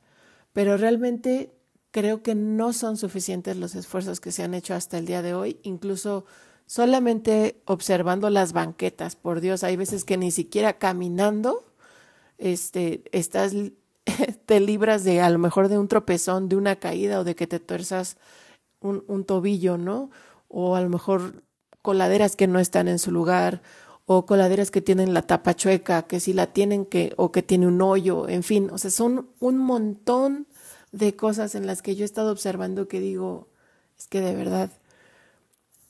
Pero 0.54 0.78
realmente 0.78 1.52
creo 1.91 2.22
que 2.22 2.36
no 2.36 2.74
son 2.74 2.98
suficientes 2.98 3.58
los 3.58 3.75
esfuerzos 3.75 4.20
que 4.20 4.32
se 4.32 4.44
han 4.44 4.53
hecho 4.53 4.74
hasta 4.74 4.98
el 4.98 5.06
día 5.06 5.22
de 5.22 5.34
hoy, 5.34 5.60
incluso 5.63 6.25
solamente 6.65 7.62
observando 7.65 8.29
las 8.29 8.53
banquetas, 8.53 9.15
por 9.15 9.41
Dios, 9.41 9.63
hay 9.63 9.77
veces 9.77 10.03
que 10.03 10.17
ni 10.17 10.32
siquiera 10.32 10.77
caminando 10.77 11.65
este 12.38 13.03
estás 13.12 13.53
te 14.46 14.60
libras 14.60 15.03
de 15.03 15.22
a 15.22 15.29
lo 15.29 15.39
mejor 15.39 15.70
de 15.70 15.77
un 15.77 15.88
tropezón, 15.88 16.50
de 16.50 16.56
una 16.56 16.77
caída 16.77 17.20
o 17.20 17.24
de 17.24 17.36
que 17.36 17.48
te 17.48 17.60
tuerzas 17.60 18.17
un, 18.79 19.03
un 19.08 19.25
tobillo, 19.25 19.77
¿no? 19.77 20.12
O 20.48 20.75
a 20.75 20.82
lo 20.82 20.89
mejor 20.89 21.44
coladeras 21.82 22.36
que 22.36 22.48
no 22.48 22.60
están 22.60 22.88
en 22.88 23.00
su 23.00 23.12
lugar 23.12 23.62
o 24.06 24.25
coladeras 24.25 24.72
que 24.72 24.82
tienen 24.82 25.13
la 25.13 25.24
tapa 25.24 25.56
chueca, 25.56 26.03
que 26.03 26.20
si 26.20 26.34
la 26.34 26.48
tienen 26.48 26.86
que 26.86 27.13
o 27.17 27.32
que 27.32 27.44
tiene 27.44 27.67
un 27.67 27.82
hoyo, 27.82 28.29
en 28.29 28.44
fin, 28.44 28.70
o 28.72 28.77
sea, 28.77 28.91
son 28.91 29.29
un 29.39 29.58
montón 29.58 30.48
de 30.91 31.15
cosas 31.15 31.56
en 31.56 31.67
las 31.67 31.82
que 31.82 31.96
yo 31.96 32.03
he 32.03 32.06
estado 32.06 32.32
observando 32.32 32.88
que 32.88 33.00
digo, 33.00 33.48
es 33.98 34.08
que 34.08 34.22
de 34.22 34.36
verdad 34.36 34.72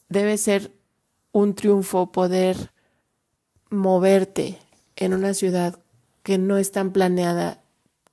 debe 0.10 0.38
ser 0.38 0.72
un 1.32 1.54
triunfo 1.56 2.12
poder 2.12 2.72
moverte 3.70 4.58
en 4.96 5.14
una 5.14 5.34
ciudad 5.34 5.80
que 6.24 6.38
no 6.38 6.58
es 6.58 6.72
tan 6.72 6.92
planeada 6.92 7.62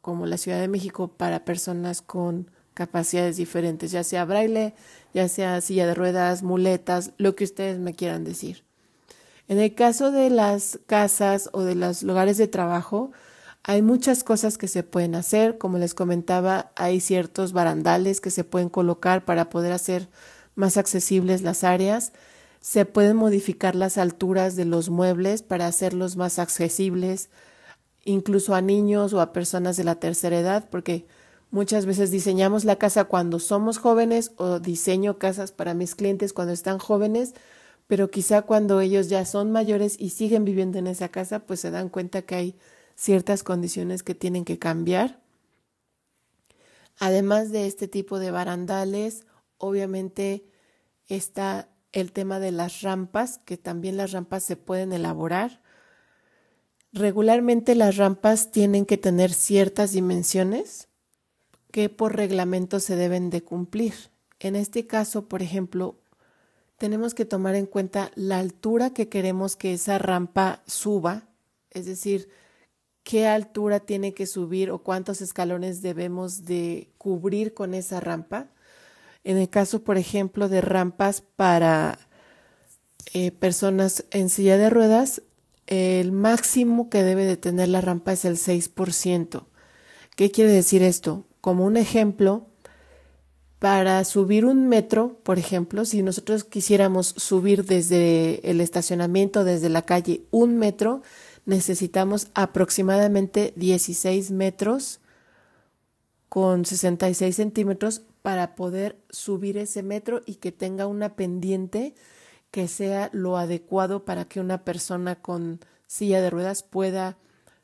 como 0.00 0.26
la 0.26 0.36
Ciudad 0.36 0.60
de 0.60 0.68
México 0.68 1.08
para 1.08 1.44
personas 1.44 2.02
con 2.02 2.50
capacidades 2.74 3.36
diferentes, 3.36 3.90
ya 3.90 4.04
sea 4.04 4.24
braille, 4.24 4.74
ya 5.14 5.28
sea 5.28 5.60
silla 5.60 5.86
de 5.86 5.94
ruedas, 5.94 6.42
muletas, 6.42 7.12
lo 7.16 7.34
que 7.34 7.44
ustedes 7.44 7.78
me 7.78 7.94
quieran 7.94 8.24
decir. 8.24 8.64
En 9.48 9.58
el 9.58 9.74
caso 9.74 10.10
de 10.10 10.30
las 10.30 10.78
casas 10.86 11.48
o 11.52 11.62
de 11.62 11.74
los 11.74 12.02
lugares 12.02 12.36
de 12.36 12.48
trabajo, 12.48 13.12
hay 13.64 13.80
muchas 13.82 14.24
cosas 14.24 14.58
que 14.58 14.68
se 14.68 14.82
pueden 14.82 15.14
hacer, 15.14 15.56
como 15.56 15.78
les 15.78 15.94
comentaba, 15.94 16.70
hay 16.76 17.00
ciertos 17.00 17.54
barandales 17.54 18.20
que 18.20 18.30
se 18.30 18.44
pueden 18.44 18.68
colocar 18.68 19.24
para 19.24 19.48
poder 19.48 19.72
hacer 19.72 20.08
más 20.54 20.76
accesibles 20.76 21.40
las 21.42 21.64
áreas. 21.64 22.12
Se 22.60 22.84
pueden 22.84 23.16
modificar 23.16 23.74
las 23.74 23.96
alturas 23.98 24.54
de 24.54 24.66
los 24.66 24.90
muebles 24.90 25.42
para 25.42 25.66
hacerlos 25.66 26.16
más 26.16 26.38
accesibles 26.38 27.30
incluso 28.04 28.54
a 28.54 28.60
niños 28.60 29.14
o 29.14 29.20
a 29.22 29.32
personas 29.32 29.76
de 29.78 29.84
la 29.84 29.94
tercera 29.94 30.38
edad, 30.38 30.68
porque 30.70 31.06
muchas 31.50 31.86
veces 31.86 32.10
diseñamos 32.10 32.64
la 32.66 32.76
casa 32.76 33.04
cuando 33.04 33.38
somos 33.38 33.78
jóvenes 33.78 34.32
o 34.36 34.60
diseño 34.60 35.18
casas 35.18 35.52
para 35.52 35.72
mis 35.72 35.94
clientes 35.94 36.34
cuando 36.34 36.52
están 36.52 36.78
jóvenes, 36.78 37.32
pero 37.86 38.10
quizá 38.10 38.42
cuando 38.42 38.80
ellos 38.80 39.08
ya 39.08 39.24
son 39.24 39.52
mayores 39.52 39.96
y 39.98 40.10
siguen 40.10 40.44
viviendo 40.44 40.78
en 40.78 40.86
esa 40.86 41.08
casa, 41.08 41.40
pues 41.40 41.60
se 41.60 41.70
dan 41.70 41.88
cuenta 41.88 42.22
que 42.22 42.34
hay 42.34 42.56
ciertas 42.96 43.42
condiciones 43.42 44.02
que 44.02 44.14
tienen 44.14 44.44
que 44.44 44.58
cambiar. 44.58 45.20
Además 46.98 47.50
de 47.50 47.66
este 47.66 47.88
tipo 47.88 48.18
de 48.18 48.30
barandales, 48.30 49.26
obviamente 49.58 50.44
está 51.08 51.68
el 51.92 52.12
tema 52.12 52.40
de 52.40 52.52
las 52.52 52.82
rampas, 52.82 53.38
que 53.38 53.56
también 53.56 53.96
las 53.96 54.12
rampas 54.12 54.44
se 54.44 54.56
pueden 54.56 54.92
elaborar. 54.92 55.62
Regularmente 56.92 57.74
las 57.74 57.96
rampas 57.96 58.52
tienen 58.52 58.86
que 58.86 58.98
tener 58.98 59.32
ciertas 59.32 59.92
dimensiones 59.92 60.88
que 61.70 61.88
por 61.88 62.14
reglamento 62.16 62.78
se 62.78 62.94
deben 62.94 63.30
de 63.30 63.42
cumplir. 63.42 63.94
En 64.38 64.54
este 64.54 64.86
caso, 64.86 65.28
por 65.28 65.42
ejemplo, 65.42 65.96
tenemos 66.78 67.14
que 67.14 67.24
tomar 67.24 67.54
en 67.54 67.66
cuenta 67.66 68.10
la 68.14 68.38
altura 68.38 68.90
que 68.90 69.08
queremos 69.08 69.56
que 69.56 69.72
esa 69.72 69.98
rampa 69.98 70.62
suba, 70.66 71.28
es 71.70 71.86
decir, 71.86 72.28
qué 73.04 73.26
altura 73.26 73.80
tiene 73.80 74.14
que 74.14 74.26
subir 74.26 74.70
o 74.70 74.78
cuántos 74.78 75.20
escalones 75.20 75.82
debemos 75.82 76.44
de 76.44 76.88
cubrir 76.98 77.54
con 77.54 77.74
esa 77.74 78.00
rampa. 78.00 78.48
En 79.22 79.36
el 79.36 79.48
caso, 79.48 79.84
por 79.84 79.98
ejemplo, 79.98 80.48
de 80.48 80.60
rampas 80.60 81.20
para 81.20 81.98
eh, 83.12 83.30
personas 83.30 84.04
en 84.10 84.30
silla 84.30 84.56
de 84.56 84.70
ruedas, 84.70 85.22
el 85.66 86.12
máximo 86.12 86.90
que 86.90 87.02
debe 87.02 87.24
de 87.24 87.36
tener 87.36 87.68
la 87.68 87.80
rampa 87.80 88.12
es 88.12 88.24
el 88.24 88.36
6%. 88.36 89.44
¿Qué 90.16 90.30
quiere 90.30 90.52
decir 90.52 90.82
esto? 90.82 91.24
Como 91.40 91.64
un 91.64 91.76
ejemplo, 91.76 92.46
para 93.58 94.04
subir 94.04 94.44
un 94.44 94.68
metro, 94.68 95.20
por 95.22 95.38
ejemplo, 95.38 95.84
si 95.84 96.02
nosotros 96.02 96.44
quisiéramos 96.44 97.08
subir 97.16 97.64
desde 97.64 98.50
el 98.50 98.60
estacionamiento, 98.60 99.44
desde 99.44 99.68
la 99.68 99.82
calle, 99.82 100.22
un 100.30 100.58
metro, 100.58 101.02
necesitamos 101.46 102.28
aproximadamente 102.34 103.52
16 103.56 104.30
metros 104.30 105.00
con 106.28 106.64
66 106.64 107.36
centímetros 107.36 108.02
para 108.22 108.54
poder 108.54 108.98
subir 109.10 109.58
ese 109.58 109.82
metro 109.82 110.22
y 110.26 110.36
que 110.36 110.50
tenga 110.50 110.86
una 110.86 111.14
pendiente 111.14 111.94
que 112.50 112.68
sea 112.68 113.10
lo 113.12 113.36
adecuado 113.36 114.04
para 114.04 114.24
que 114.24 114.40
una 114.40 114.64
persona 114.64 115.16
con 115.16 115.60
silla 115.86 116.20
de 116.20 116.30
ruedas 116.30 116.62
pueda 116.62 117.18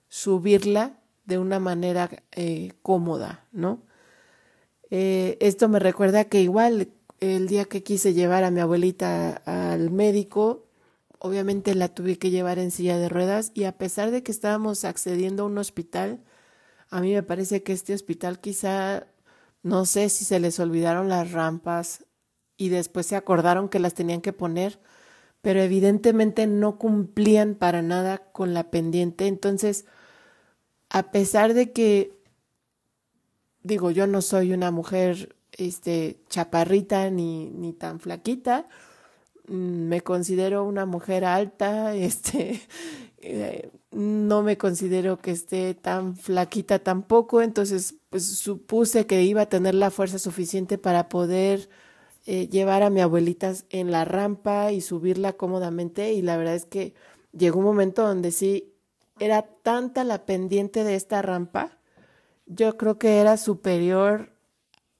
subirla 0.08 0.98
de 1.24 1.38
una 1.38 1.60
manera 1.60 2.10
eh, 2.32 2.72
cómoda, 2.82 3.46
¿no? 3.52 3.82
Eh, 4.90 5.38
esto 5.40 5.68
me 5.68 5.78
recuerda 5.78 6.24
que 6.24 6.42
igual 6.42 6.88
el 7.20 7.46
día 7.46 7.64
que 7.66 7.82
quise 7.82 8.12
llevar 8.12 8.44
a 8.44 8.50
mi 8.50 8.60
abuelita 8.60 9.42
al 9.44 9.90
médico, 9.90 10.66
obviamente 11.20 11.74
la 11.74 11.88
tuve 11.88 12.18
que 12.18 12.30
llevar 12.30 12.58
en 12.58 12.70
silla 12.70 12.98
de 12.98 13.08
ruedas 13.08 13.52
y 13.54 13.64
a 13.64 13.76
pesar 13.76 14.10
de 14.10 14.22
que 14.22 14.32
estábamos 14.32 14.84
accediendo 14.84 15.42
a 15.42 15.46
un 15.46 15.58
hospital, 15.58 16.24
a 16.88 17.00
mí 17.00 17.12
me 17.12 17.22
parece 17.22 17.62
que 17.62 17.72
este 17.72 17.94
hospital 17.94 18.40
quizá, 18.40 19.06
no 19.62 19.84
sé 19.84 20.08
si 20.08 20.24
se 20.24 20.40
les 20.40 20.58
olvidaron 20.58 21.08
las 21.08 21.30
rampas 21.32 22.06
y 22.56 22.70
después 22.70 23.06
se 23.06 23.16
acordaron 23.16 23.68
que 23.68 23.78
las 23.78 23.94
tenían 23.94 24.22
que 24.22 24.32
poner, 24.32 24.80
pero 25.42 25.60
evidentemente 25.60 26.46
no 26.46 26.78
cumplían 26.78 27.54
para 27.54 27.82
nada 27.82 28.18
con 28.32 28.54
la 28.54 28.70
pendiente. 28.70 29.26
Entonces, 29.26 29.84
a 30.88 31.10
pesar 31.10 31.52
de 31.52 31.70
que, 31.72 32.18
digo, 33.62 33.90
yo 33.90 34.06
no 34.06 34.22
soy 34.22 34.52
una 34.54 34.70
mujer 34.70 35.36
este, 35.52 36.22
chaparrita 36.30 37.10
ni, 37.10 37.50
ni 37.50 37.74
tan 37.74 38.00
flaquita, 38.00 38.68
me 39.46 40.00
considero 40.02 40.64
una 40.64 40.86
mujer 40.86 41.24
alta, 41.24 41.94
este, 41.94 42.60
eh, 43.18 43.70
no 43.90 44.42
me 44.42 44.56
considero 44.56 45.18
que 45.18 45.32
esté 45.32 45.74
tan 45.74 46.16
flaquita 46.16 46.78
tampoco, 46.78 47.42
entonces 47.42 47.96
pues 48.08 48.26
supuse 48.26 49.06
que 49.06 49.22
iba 49.22 49.42
a 49.42 49.48
tener 49.48 49.74
la 49.74 49.90
fuerza 49.90 50.18
suficiente 50.18 50.78
para 50.78 51.08
poder 51.08 51.68
eh, 52.26 52.48
llevar 52.48 52.82
a 52.82 52.90
mi 52.90 53.00
abuelita 53.00 53.52
en 53.70 53.90
la 53.90 54.04
rampa 54.04 54.72
y 54.72 54.80
subirla 54.80 55.32
cómodamente 55.34 56.12
y 56.12 56.22
la 56.22 56.36
verdad 56.36 56.54
es 56.54 56.66
que 56.66 56.94
llegó 57.32 57.58
un 57.58 57.64
momento 57.64 58.06
donde 58.06 58.30
sí 58.30 58.74
era 59.18 59.42
tanta 59.42 60.04
la 60.04 60.24
pendiente 60.24 60.84
de 60.84 60.94
esta 60.94 61.22
rampa, 61.22 61.78
yo 62.46 62.76
creo 62.76 62.98
que 62.98 63.18
era 63.18 63.36
superior 63.36 64.32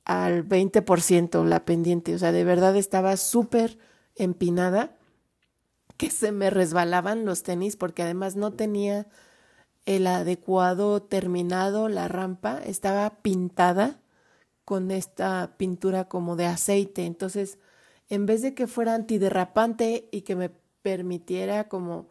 al 0.05 0.47
20% 0.47 1.45
la 1.45 1.65
pendiente, 1.65 2.15
o 2.15 2.19
sea, 2.19 2.33
de 2.33 2.45
verdad 2.45 2.77
estaba 2.77 3.17
súper 3.17 3.79
empinada 4.17 4.97
que 5.97 6.11
se 6.11 6.33
me 6.33 6.51
resbalaban 6.51 7.25
los 7.25 7.43
tenis 7.43 7.77
porque 7.77 8.03
además 8.03 8.37
no 8.37 8.53
tenía 8.53 9.07
el 9.87 10.07
adecuado 10.07 11.03
terminado 11.03 11.89
la 11.89 12.09
rampa, 12.09 12.59
estaba 12.65 13.23
pintada 13.23 14.01
con 14.65 14.91
esta 14.91 15.55
pintura 15.57 16.09
como 16.09 16.37
de 16.37 16.47
aceite. 16.47 17.05
Entonces, 17.05 17.59
en 18.09 18.27
vez 18.27 18.43
de 18.43 18.55
que 18.55 18.67
fuera 18.67 18.95
antiderrapante 18.95 20.09
y 20.13 20.23
que 20.23 20.37
me 20.37 20.51
permitiera 20.83 21.69
como 21.69 22.09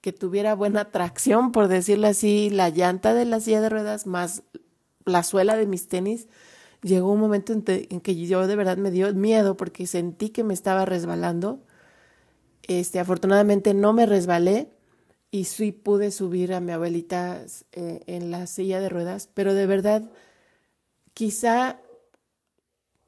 que 0.00 0.12
tuviera 0.12 0.54
buena 0.54 0.90
tracción, 0.90 1.52
por 1.52 1.68
decirlo 1.68 2.08
así, 2.08 2.50
la 2.50 2.68
llanta 2.70 3.14
de 3.14 3.24
la 3.24 3.40
silla 3.40 3.60
de 3.60 3.68
ruedas 3.68 4.06
más 4.06 4.42
la 5.04 5.22
suela 5.22 5.56
de 5.56 5.66
mis 5.66 5.88
tenis, 5.88 6.28
llegó 6.82 7.12
un 7.12 7.20
momento 7.20 7.52
en, 7.52 7.62
que 7.62 8.26
yo 8.26 8.46
de 8.46 8.56
verdad 8.56 8.76
me 8.76 8.90
dio 8.90 9.12
miedo 9.14 9.56
porque 9.56 9.86
sentí 9.86 10.30
que 10.30 10.44
me 10.44 10.54
estaba 10.54 10.84
resbalando. 10.84 11.60
Este, 12.64 13.00
afortunadamente 13.00 13.74
no 13.74 13.92
me 13.92 14.06
resbalé 14.06 14.70
y 15.30 15.44
sí 15.44 15.72
pude 15.72 16.10
subir 16.10 16.52
a 16.52 16.60
mi 16.60 16.72
abuelita 16.72 17.44
eh, 17.72 18.00
en 18.06 18.30
la 18.30 18.46
silla 18.46 18.80
de 18.80 18.88
ruedas, 18.88 19.28
pero 19.32 19.54
de 19.54 19.66
verdad 19.66 20.10
quizá 21.14 21.80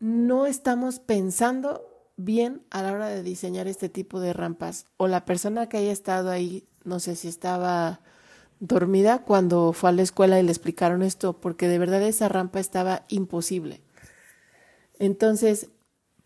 no 0.00 0.46
estamos 0.46 0.98
pensando 1.00 1.86
bien 2.16 2.62
a 2.70 2.82
la 2.82 2.92
hora 2.92 3.08
de 3.08 3.22
diseñar 3.22 3.68
este 3.68 3.88
tipo 3.88 4.20
de 4.20 4.32
rampas 4.32 4.86
o 4.96 5.08
la 5.08 5.24
persona 5.24 5.68
que 5.68 5.78
haya 5.78 5.92
estado 5.92 6.30
ahí, 6.30 6.66
no 6.84 7.00
sé 7.00 7.16
si 7.16 7.28
estaba 7.28 8.00
dormida 8.66 9.22
cuando 9.24 9.72
fue 9.72 9.90
a 9.90 9.92
la 9.92 10.02
escuela 10.02 10.40
y 10.40 10.42
le 10.42 10.50
explicaron 10.50 11.02
esto, 11.02 11.34
porque 11.34 11.68
de 11.68 11.78
verdad 11.78 12.02
esa 12.02 12.28
rampa 12.28 12.60
estaba 12.60 13.04
imposible. 13.08 13.82
Entonces, 14.98 15.68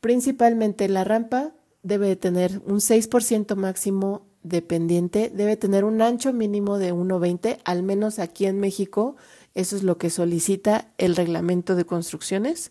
principalmente 0.00 0.88
la 0.88 1.04
rampa 1.04 1.52
debe 1.83 2.14
tener 2.16 2.62
un 2.64 2.76
6% 2.76 3.57
máximo 3.57 4.26
de 4.42 4.62
pendiente, 4.62 5.33
debe 5.35 5.57
tener 5.57 5.85
un 5.85 6.00
ancho 6.00 6.33
mínimo 6.33 6.78
de 6.78 6.95
1,20, 6.95 7.59
al 7.64 7.83
menos 7.83 8.18
aquí 8.18 8.47
en 8.47 8.61
México, 8.61 9.16
eso 9.54 9.75
es 9.76 9.83
lo 9.83 9.99
que 9.99 10.11
solicita 10.11 10.92
el 10.97 11.16
reglamento 11.16 11.75
de 11.75 11.85
construcciones. 11.85 12.71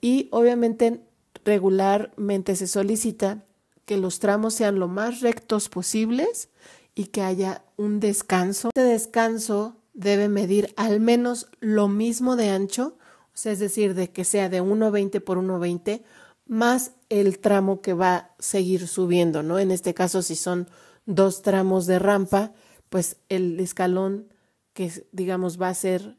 Y 0.00 0.28
obviamente 0.32 1.00
regularmente 1.44 2.56
se 2.56 2.66
solicita 2.66 3.44
que 3.84 3.96
los 3.96 4.18
tramos 4.18 4.54
sean 4.54 4.80
lo 4.80 4.88
más 4.88 5.20
rectos 5.20 5.68
posibles 5.68 6.48
y 6.94 7.06
que 7.06 7.22
haya 7.22 7.64
un 7.76 8.00
descanso. 8.00 8.68
Este 8.68 8.82
descanso 8.82 9.76
debe 9.94 10.28
medir 10.28 10.72
al 10.76 11.00
menos 11.00 11.48
lo 11.60 11.88
mismo 11.88 12.36
de 12.36 12.50
ancho, 12.50 12.98
es 13.44 13.58
decir, 13.58 13.94
de 13.94 14.10
que 14.10 14.24
sea 14.24 14.48
de 14.48 14.62
1,20 14.62 15.22
por 15.22 15.38
1,20 15.38 16.02
más 16.46 16.92
el 17.08 17.38
tramo 17.38 17.80
que 17.80 17.94
va 17.94 18.14
a 18.16 18.34
seguir 18.38 18.88
subiendo, 18.88 19.42
¿no? 19.42 19.58
En 19.58 19.70
este 19.70 19.94
caso, 19.94 20.22
si 20.22 20.36
son 20.36 20.68
dos 21.06 21.42
tramos 21.42 21.86
de 21.86 21.98
rampa, 21.98 22.52
pues 22.88 23.16
el 23.28 23.58
escalón 23.60 24.32
que 24.74 25.06
digamos 25.12 25.60
va 25.60 25.68
a 25.68 25.74
ser 25.74 26.18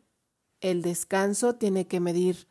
el 0.62 0.82
descanso 0.82 1.56
tiene 1.56 1.88
que 1.88 2.00
medir 2.00 2.48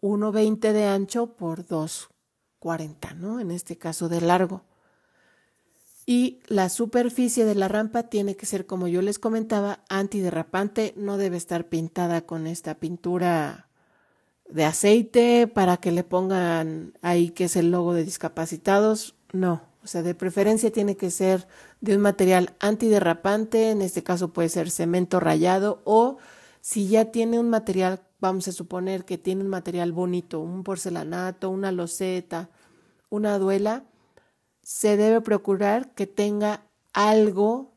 1,20 0.00 0.72
de 0.72 0.84
ancho 0.86 1.34
por 1.36 1.66
2,40, 1.66 3.16
¿no? 3.16 3.40
En 3.40 3.50
este 3.50 3.76
caso 3.76 4.08
de 4.08 4.20
largo. 4.20 4.62
Y 6.06 6.40
la 6.46 6.68
superficie 6.68 7.44
de 7.44 7.54
la 7.54 7.68
rampa 7.68 8.04
tiene 8.04 8.36
que 8.36 8.46
ser, 8.46 8.66
como 8.66 8.88
yo 8.88 9.02
les 9.02 9.18
comentaba, 9.18 9.80
antiderrapante, 9.88 10.94
no 10.96 11.18
debe 11.18 11.36
estar 11.36 11.68
pintada 11.68 12.22
con 12.22 12.46
esta 12.46 12.74
pintura 12.74 13.68
de 14.48 14.64
aceite 14.64 15.46
para 15.46 15.76
que 15.76 15.92
le 15.92 16.04
pongan 16.04 16.94
ahí 17.02 17.30
que 17.30 17.44
es 17.44 17.56
el 17.56 17.70
logo 17.70 17.94
de 17.94 18.04
discapacitados, 18.04 19.14
no, 19.32 19.62
o 19.82 19.86
sea, 19.86 20.02
de 20.02 20.14
preferencia 20.14 20.70
tiene 20.70 20.96
que 20.96 21.10
ser 21.10 21.46
de 21.80 21.96
un 21.96 22.02
material 22.02 22.54
antiderrapante, 22.60 23.70
en 23.70 23.82
este 23.82 24.02
caso 24.02 24.32
puede 24.32 24.48
ser 24.48 24.70
cemento 24.70 25.20
rayado 25.20 25.80
o 25.84 26.18
si 26.60 26.88
ya 26.88 27.06
tiene 27.06 27.38
un 27.38 27.48
material, 27.48 28.00
vamos 28.20 28.46
a 28.48 28.52
suponer 28.52 29.04
que 29.04 29.16
tiene 29.16 29.42
un 29.42 29.48
material 29.48 29.92
bonito, 29.92 30.40
un 30.40 30.62
porcelanato, 30.62 31.48
una 31.48 31.72
loseta, 31.72 32.50
una 33.08 33.38
duela, 33.38 33.84
se 34.70 34.96
debe 34.96 35.20
procurar 35.20 35.92
que 35.94 36.06
tenga 36.06 36.62
algo, 36.92 37.72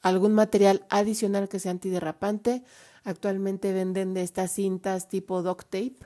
algún 0.00 0.32
material 0.32 0.86
adicional 0.88 1.50
que 1.50 1.58
sea 1.58 1.72
antiderrapante. 1.72 2.64
Actualmente 3.04 3.74
venden 3.74 4.14
de 4.14 4.22
estas 4.22 4.50
cintas 4.52 5.10
tipo 5.10 5.42
duct 5.42 5.64
tape, 5.64 5.98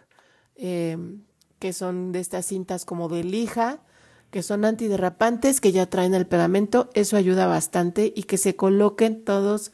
em, 0.57 1.23
que 1.61 1.73
son 1.73 2.11
de 2.11 2.19
estas 2.19 2.47
cintas 2.47 2.85
como 2.85 3.09
de 3.09 3.23
lija, 3.23 3.79
que 4.33 4.43
son 4.43 4.65
antiderrapantes, 4.65 5.61
que 5.61 5.71
ya 5.71 5.87
traen 5.87 6.15
el 6.15 6.27
pegamento. 6.27 6.91
Eso 6.95 7.17
ayuda 7.17 7.47
bastante 7.47 8.13
y 8.13 8.25
que 8.25 8.39
se 8.39 8.57
coloquen 8.57 9.25
todas 9.25 9.71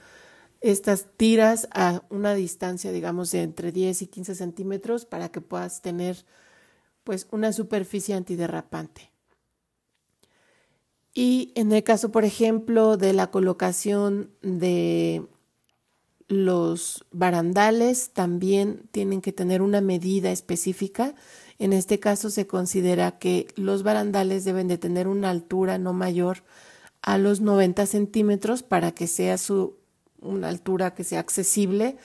estas 0.61 1.07
tiras 1.17 1.69
a 1.73 2.03
una 2.11 2.35
distancia, 2.35 2.93
digamos, 2.93 3.31
de 3.31 3.45
entre 3.45 3.73
10 3.73 4.03
y 4.03 4.07
15 4.09 4.35
centímetros 4.35 5.07
para 5.07 5.31
que 5.31 5.41
puedas 5.41 5.81
tener 5.81 6.27
pues 7.03 7.29
una 7.31 7.51
superficie 7.55 8.15
antiderrapante. 8.15 9.14
Y 11.15 11.53
en 11.55 11.73
el 11.73 11.85
caso, 11.85 12.11
por 12.11 12.25
ejemplo, 12.25 12.97
de 12.97 13.13
la 13.13 13.31
colocación 13.31 14.31
de 14.43 15.25
los 16.27 17.05
barandales, 17.13 18.11
también 18.13 18.89
tienen 18.91 19.21
que 19.21 19.33
tener 19.33 19.63
una 19.63 19.81
medida 19.81 20.33
específica. 20.33 21.15
En 21.61 21.73
este 21.73 22.01
caso 22.01 22.31
se 22.31 22.49
considera 22.49 23.19
que 23.19 23.47
los 23.55 23.85
barandales 23.85 24.45
deben 24.45 24.67
de 24.67 24.79
tener 24.79 25.07
una 25.07 25.31
altura 25.31 25.79
no 25.79 25.93
mayor 25.93 26.43
a 27.01 27.19
los 27.19 27.41
90 27.41 27.87
centímetros 27.87 28.63
para 28.65 28.93
que 28.93 29.07
sea 29.07 29.39
su, 29.39 29.77
una 30.21 30.49
altura 30.49 30.95
que 30.95 31.05
sea 31.05 31.21
accesible 31.21 31.97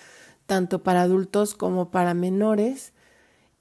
tanto 0.49 0.81
para 0.81 1.03
adultos 1.03 1.53
como 1.53 1.91
para 1.91 2.13
menores 2.15 2.91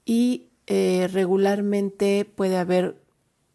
y 0.05 0.47
eh, 0.65 1.07
regularmente 1.13 2.25
puede 2.25 2.57
haber 2.57 2.99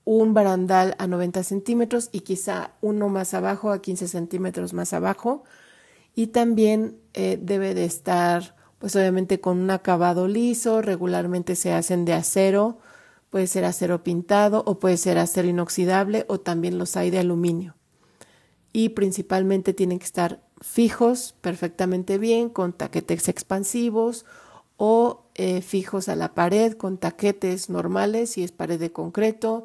un 0.04 0.34
barandal 0.34 0.94
a 0.98 1.06
90 1.06 1.42
centímetros 1.42 2.10
y 2.12 2.20
quizá 2.20 2.72
uno 2.80 3.08
más 3.08 3.34
abajo, 3.34 3.70
a 3.70 3.80
15 3.80 4.08
centímetros 4.08 4.74
más 4.74 4.92
abajo. 4.92 5.44
Y 6.14 6.28
también 6.28 6.98
eh, 7.14 7.38
debe 7.40 7.74
de 7.74 7.84
estar, 7.84 8.54
pues 8.78 8.94
obviamente 8.96 9.40
con 9.40 9.58
un 9.58 9.70
acabado 9.70 10.28
liso, 10.28 10.82
regularmente 10.82 11.56
se 11.56 11.72
hacen 11.72 12.04
de 12.04 12.12
acero, 12.12 12.78
puede 13.30 13.46
ser 13.46 13.64
acero 13.64 14.04
pintado 14.04 14.62
o 14.66 14.78
puede 14.78 14.96
ser 14.96 15.18
acero 15.18 15.48
inoxidable 15.48 16.24
o 16.28 16.38
también 16.38 16.78
los 16.78 16.96
hay 16.96 17.10
de 17.10 17.18
aluminio. 17.18 17.74
Y 18.72 18.90
principalmente 18.90 19.72
tienen 19.72 19.98
que 19.98 20.04
estar 20.04 20.40
fijos 20.60 21.34
perfectamente 21.40 22.18
bien 22.18 22.48
con 22.48 22.72
taquetes 22.72 23.28
expansivos 23.28 24.24
o 24.76 25.24
eh, 25.34 25.62
fijos 25.62 26.08
a 26.08 26.16
la 26.16 26.34
pared 26.34 26.74
con 26.74 26.98
taquetes 26.98 27.70
normales 27.70 28.30
si 28.30 28.44
es 28.44 28.52
pared 28.52 28.78
de 28.78 28.92
concreto, 28.92 29.64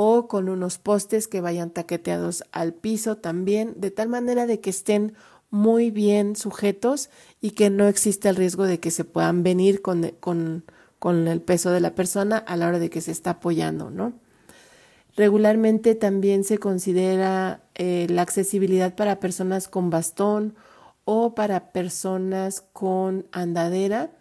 o 0.00 0.28
con 0.28 0.48
unos 0.48 0.78
postes 0.78 1.26
que 1.26 1.40
vayan 1.40 1.70
taqueteados 1.70 2.44
al 2.52 2.72
piso 2.72 3.16
también, 3.16 3.74
de 3.78 3.90
tal 3.90 4.08
manera 4.08 4.46
de 4.46 4.60
que 4.60 4.70
estén 4.70 5.14
muy 5.50 5.90
bien 5.90 6.36
sujetos 6.36 7.10
y 7.40 7.50
que 7.50 7.68
no 7.68 7.88
exista 7.88 8.28
el 8.28 8.36
riesgo 8.36 8.62
de 8.62 8.78
que 8.78 8.92
se 8.92 9.02
puedan 9.02 9.42
venir 9.42 9.82
con, 9.82 10.08
con, 10.20 10.62
con 11.00 11.26
el 11.26 11.40
peso 11.42 11.72
de 11.72 11.80
la 11.80 11.96
persona 11.96 12.38
a 12.38 12.56
la 12.56 12.68
hora 12.68 12.78
de 12.78 12.90
que 12.90 13.00
se 13.00 13.10
está 13.10 13.30
apoyando, 13.30 13.90
¿no? 13.90 14.12
Regularmente 15.16 15.96
también 15.96 16.44
se 16.44 16.58
considera 16.58 17.62
eh, 17.74 18.06
la 18.08 18.22
accesibilidad 18.22 18.94
para 18.94 19.18
personas 19.18 19.66
con 19.66 19.90
bastón 19.90 20.54
o 21.06 21.34
para 21.34 21.72
personas 21.72 22.62
con 22.72 23.26
andadera, 23.32 24.12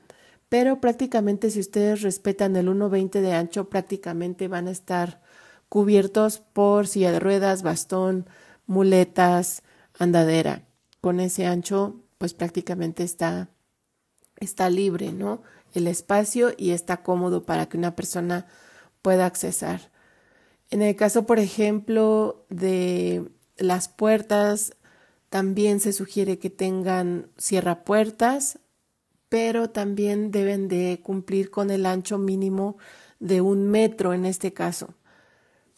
pero 0.49 0.81
prácticamente 0.81 1.51
si 1.51 1.59
ustedes 1.59 2.01
respetan 2.01 2.55
el 2.55 2.67
1.20 2.67 3.21
de 3.21 3.33
ancho, 3.33 3.69
prácticamente 3.69 4.47
van 4.47 4.67
a 4.67 4.71
estar 4.71 5.26
cubiertos 5.69 6.39
por 6.39 6.88
silla 6.88 7.12
de 7.12 7.19
ruedas, 7.19 7.63
bastón, 7.63 8.27
muletas, 8.65 9.63
andadera. 9.97 10.63
Con 11.01 11.19
ese 11.19 11.45
ancho, 11.45 12.01
pues 12.17 12.34
prácticamente 12.34 13.03
está, 13.03 13.49
está 14.38 14.69
libre, 14.69 15.12
¿no? 15.12 15.41
El 15.73 15.88
espacio 15.88 16.53
y 16.58 16.71
está 16.71 17.03
cómodo 17.03 17.45
para 17.45 17.67
que 17.67 17.77
una 17.77 17.95
persona 17.95 18.47
pueda 19.01 19.25
accesar. 19.25 19.91
En 20.69 20.82
el 20.82 20.95
caso, 20.95 21.25
por 21.25 21.39
ejemplo, 21.39 22.45
de 22.49 23.30
las 23.58 23.88
puertas, 23.88 24.73
también 25.30 25.80
se 25.80 25.93
sugiere 25.93 26.39
que 26.39 26.49
tengan 26.49 27.30
cierrapuertas, 27.39 28.60
pero 29.30 29.69
también 29.69 30.32
deben 30.32 30.67
de 30.67 31.01
cumplir 31.03 31.51
con 31.51 31.69
el 31.69 31.86
ancho 31.86 32.17
mínimo 32.17 32.77
de 33.19 33.41
un 33.41 33.69
metro 33.69 34.13
en 34.13 34.25
este 34.25 34.53
caso 34.53 34.93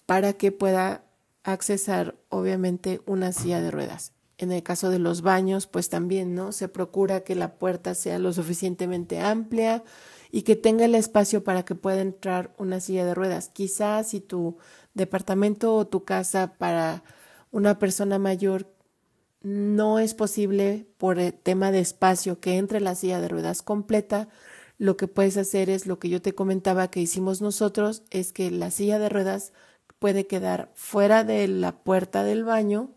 para 0.09 0.33
que 0.33 0.51
pueda 0.51 1.03
accesar 1.43 2.15
obviamente 2.29 2.99
una 3.05 3.31
silla 3.31 3.61
de 3.61 3.69
ruedas. 3.69 4.13
En 4.39 4.51
el 4.51 4.63
caso 4.63 4.89
de 4.89 4.97
los 4.97 5.21
baños, 5.21 5.67
pues 5.67 5.89
también, 5.89 6.33
¿no? 6.33 6.51
Se 6.51 6.67
procura 6.67 7.19
que 7.19 7.35
la 7.35 7.59
puerta 7.59 7.93
sea 7.93 8.17
lo 8.17 8.33
suficientemente 8.33 9.19
amplia 9.19 9.83
y 10.31 10.41
que 10.41 10.55
tenga 10.55 10.85
el 10.85 10.95
espacio 10.95 11.43
para 11.43 11.63
que 11.63 11.75
pueda 11.75 12.01
entrar 12.01 12.55
una 12.57 12.79
silla 12.79 13.05
de 13.05 13.13
ruedas. 13.13 13.49
Quizás 13.49 14.09
si 14.09 14.19
tu 14.19 14.57
departamento 14.95 15.75
o 15.75 15.85
tu 15.85 16.05
casa 16.05 16.55
para 16.57 17.03
una 17.51 17.77
persona 17.77 18.17
mayor 18.17 18.65
no 19.43 19.99
es 19.99 20.15
posible 20.15 20.87
por 20.97 21.19
el 21.19 21.35
tema 21.35 21.71
de 21.71 21.81
espacio 21.81 22.39
que 22.39 22.57
entre 22.57 22.81
la 22.81 22.95
silla 22.95 23.21
de 23.21 23.27
ruedas 23.27 23.61
completa, 23.61 24.27
lo 24.79 24.97
que 24.97 25.07
puedes 25.07 25.37
hacer 25.37 25.69
es 25.69 25.85
lo 25.85 25.99
que 25.99 26.09
yo 26.09 26.19
te 26.19 26.33
comentaba 26.33 26.89
que 26.89 26.99
hicimos 26.99 27.43
nosotros, 27.43 28.01
es 28.09 28.33
que 28.33 28.49
la 28.49 28.71
silla 28.71 28.97
de 28.97 29.09
ruedas 29.09 29.53
puede 29.99 30.27
quedar 30.27 30.71
fuera 30.73 31.23
de 31.23 31.47
la 31.47 31.83
puerta 31.83 32.23
del 32.23 32.43
baño, 32.43 32.91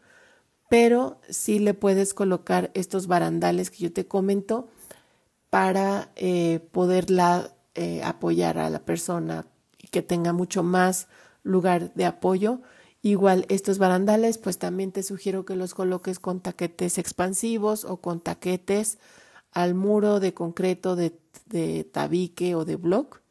pero 0.71 1.21
sí 1.29 1.59
le 1.59 1.75
puedes 1.75 2.15
colocar 2.15 2.71
estos 2.75 3.07
barandales 3.07 3.71
que 3.71 3.85
yo 3.85 3.93
te 3.93 4.07
comento 4.07 4.69
para 5.51 6.13
eh, 6.17 6.61
poderla 6.73 7.51
eh, 7.75 8.03
apoyar 8.05 8.59
a 8.59 8.71
la 8.71 8.85
persona 8.85 9.47
y 9.79 9.89
que 9.89 10.03
tenga 10.03 10.33
mucho 10.33 10.63
más 10.63 11.09
lugar 11.43 11.93
de 11.95 12.05
apoyo. 12.07 12.61
Igual 13.03 13.47
estos 13.49 13.79
barandales, 13.79 14.39
pues 14.39 14.59
también 14.59 14.93
te 14.93 15.03
sugiero 15.03 15.45
que 15.45 15.57
los 15.57 15.75
coloques 15.75 16.19
con 16.21 16.41
taquetes 16.41 16.99
expansivos 16.99 17.85
o 17.85 17.99
con 17.99 18.21
taquetes 18.21 18.99
al 19.51 19.75
muro 19.75 20.21
de 20.21 20.35
concreto 20.35 20.97
de, 20.97 21.19
de 21.47 21.85
tabique 21.85 22.55
o 22.55 22.65
de 22.65 22.77
block. 22.77 23.22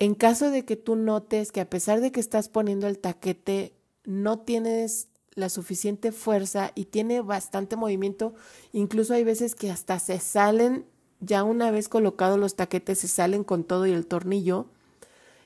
En 0.00 0.14
caso 0.14 0.50
de 0.50 0.64
que 0.64 0.76
tú 0.76 0.96
notes 0.96 1.52
que 1.52 1.60
a 1.60 1.68
pesar 1.68 2.00
de 2.00 2.10
que 2.10 2.20
estás 2.20 2.48
poniendo 2.48 2.86
el 2.86 2.98
taquete, 2.98 3.74
no 4.04 4.38
tienes 4.38 5.08
la 5.34 5.50
suficiente 5.50 6.10
fuerza 6.10 6.72
y 6.74 6.86
tiene 6.86 7.20
bastante 7.20 7.76
movimiento, 7.76 8.34
incluso 8.72 9.12
hay 9.12 9.24
veces 9.24 9.54
que 9.54 9.70
hasta 9.70 9.98
se 9.98 10.18
salen, 10.18 10.86
ya 11.20 11.44
una 11.44 11.70
vez 11.70 11.90
colocados 11.90 12.38
los 12.38 12.56
taquetes, 12.56 13.00
se 13.00 13.08
salen 13.08 13.44
con 13.44 13.62
todo 13.62 13.86
y 13.86 13.92
el 13.92 14.06
tornillo. 14.06 14.70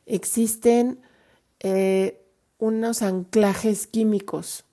Existen 0.06 1.00
eh, 1.58 2.24
unos 2.58 3.02
anclajes 3.02 3.88
químicos. 3.88 4.66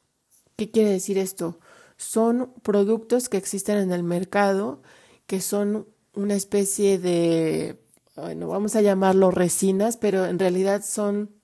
¿Qué 0.58 0.70
quiere 0.70 0.92
decir 0.92 1.18
esto? 1.18 1.58
Son 1.98 2.54
productos 2.62 3.30
que 3.30 3.38
existen 3.38 3.80
en 3.80 3.92
el 3.92 4.04
mercado 4.04 4.84
que 5.26 5.42
son 5.42 5.88
una 6.14 6.36
especie 6.36 7.00
de, 7.00 7.80
bueno, 8.16 8.48
vamos 8.48 8.76
a 8.76 8.82
llamarlo 8.82 9.32
resinas, 9.32 9.98
pero 9.98 10.26
en 10.26 10.38
realidad 10.38 10.84
son 10.86 11.42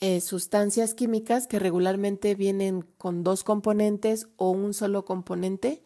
eh, 0.00 0.20
sustancias 0.20 0.94
químicas 0.94 1.46
que 1.46 1.58
regularmente 1.58 2.34
vienen 2.34 2.82
con 2.98 3.22
dos 3.22 3.44
componentes 3.44 4.28
o 4.36 4.50
un 4.50 4.74
solo 4.74 5.04
componente 5.04 5.82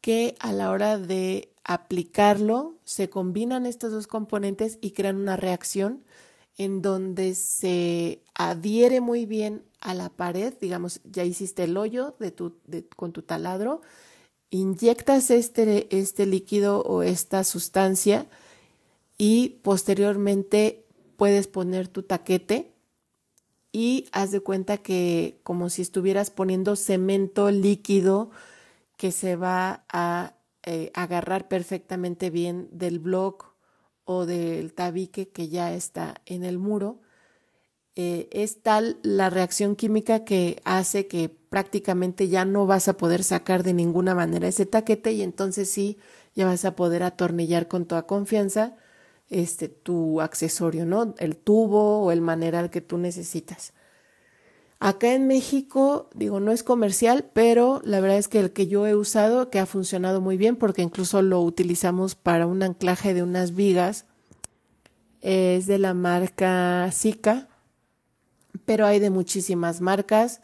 que 0.00 0.36
a 0.40 0.52
la 0.52 0.70
hora 0.70 0.98
de 0.98 1.52
aplicarlo 1.64 2.76
se 2.84 3.10
combinan 3.10 3.66
estos 3.66 3.92
dos 3.92 4.06
componentes 4.06 4.78
y 4.80 4.92
crean 4.92 5.16
una 5.16 5.36
reacción 5.36 6.04
en 6.56 6.82
donde 6.82 7.34
se 7.34 8.22
adhiere 8.34 9.00
muy 9.00 9.26
bien 9.26 9.64
a 9.80 9.94
la 9.94 10.08
pared, 10.08 10.54
digamos, 10.60 11.00
ya 11.04 11.24
hiciste 11.24 11.64
el 11.64 11.76
hoyo 11.76 12.16
de 12.18 12.32
tu, 12.32 12.56
con 12.96 13.12
tu 13.12 13.22
taladro, 13.22 13.80
inyectas 14.50 15.30
este, 15.30 15.86
este 15.96 16.26
líquido 16.26 16.80
o 16.82 17.02
esta 17.02 17.44
sustancia 17.44 18.26
y 19.18 19.60
posteriormente 19.62 20.86
puedes 21.16 21.48
poner 21.48 21.88
tu 21.88 22.04
taquete 22.04 22.72
y 23.72 24.06
haz 24.12 24.30
de 24.30 24.40
cuenta 24.40 24.78
que 24.78 25.40
como 25.42 25.68
si 25.68 25.82
estuvieras 25.82 26.30
poniendo 26.30 26.76
cemento 26.76 27.50
líquido 27.50 28.30
que 28.96 29.12
se 29.12 29.36
va 29.36 29.84
a 29.88 30.34
eh, 30.62 30.90
agarrar 30.94 31.48
perfectamente 31.48 32.30
bien 32.30 32.68
del 32.72 33.00
bloque 33.00 33.46
o 34.04 34.24
del 34.24 34.72
tabique 34.72 35.28
que 35.28 35.48
ya 35.48 35.74
está 35.74 36.22
en 36.24 36.44
el 36.44 36.58
muro, 36.58 37.00
eh, 37.94 38.28
es 38.32 38.62
tal 38.62 38.98
la 39.02 39.28
reacción 39.28 39.76
química 39.76 40.24
que 40.24 40.60
hace 40.64 41.08
que 41.08 41.28
prácticamente 41.28 42.28
ya 42.28 42.44
no 42.44 42.64
vas 42.64 42.88
a 42.88 42.96
poder 42.96 43.24
sacar 43.24 43.64
de 43.64 43.74
ninguna 43.74 44.14
manera 44.14 44.46
ese 44.46 44.66
taquete 44.66 45.12
y 45.12 45.22
entonces 45.22 45.70
sí 45.70 45.98
ya 46.34 46.46
vas 46.46 46.64
a 46.64 46.76
poder 46.76 47.02
atornillar 47.02 47.66
con 47.66 47.86
toda 47.86 48.06
confianza 48.06 48.76
este 49.30 49.68
tu 49.68 50.20
accesorio, 50.20 50.86
¿no? 50.86 51.14
El 51.18 51.36
tubo 51.36 52.00
o 52.00 52.12
el 52.12 52.20
maneral 52.20 52.70
que 52.70 52.80
tú 52.80 52.98
necesitas. 52.98 53.72
Acá 54.80 55.12
en 55.14 55.26
México, 55.26 56.08
digo, 56.14 56.38
no 56.38 56.52
es 56.52 56.62
comercial, 56.62 57.28
pero 57.32 57.80
la 57.84 57.98
verdad 58.00 58.18
es 58.18 58.28
que 58.28 58.38
el 58.38 58.52
que 58.52 58.68
yo 58.68 58.86
he 58.86 58.94
usado, 58.94 59.50
que 59.50 59.58
ha 59.58 59.66
funcionado 59.66 60.20
muy 60.20 60.36
bien, 60.36 60.54
porque 60.54 60.82
incluso 60.82 61.20
lo 61.20 61.40
utilizamos 61.42 62.14
para 62.14 62.46
un 62.46 62.62
anclaje 62.62 63.12
de 63.12 63.24
unas 63.24 63.56
vigas, 63.56 64.06
es 65.20 65.66
de 65.66 65.78
la 65.78 65.94
marca 65.94 66.88
Zika, 66.92 67.48
pero 68.64 68.86
hay 68.86 69.00
de 69.00 69.10
muchísimas 69.10 69.80
marcas. 69.80 70.40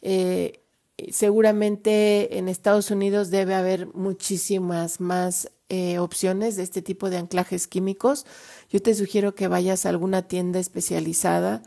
Eh, 0.00 0.62
seguramente 1.10 2.38
en 2.38 2.48
Estados 2.48 2.90
Unidos 2.90 3.30
debe 3.30 3.54
haber 3.54 3.94
muchísimas 3.94 4.98
más 4.98 5.50
eh, 5.68 5.98
opciones 5.98 6.56
de 6.56 6.62
este 6.62 6.82
tipo 6.82 7.10
de 7.10 7.18
anclajes 7.18 7.66
químicos. 7.66 8.26
Yo 8.70 8.80
te 8.80 8.94
sugiero 8.94 9.34
que 9.34 9.48
vayas 9.48 9.86
a 9.86 9.90
alguna 9.90 10.22
tienda 10.22 10.58
especializada. 10.58 11.62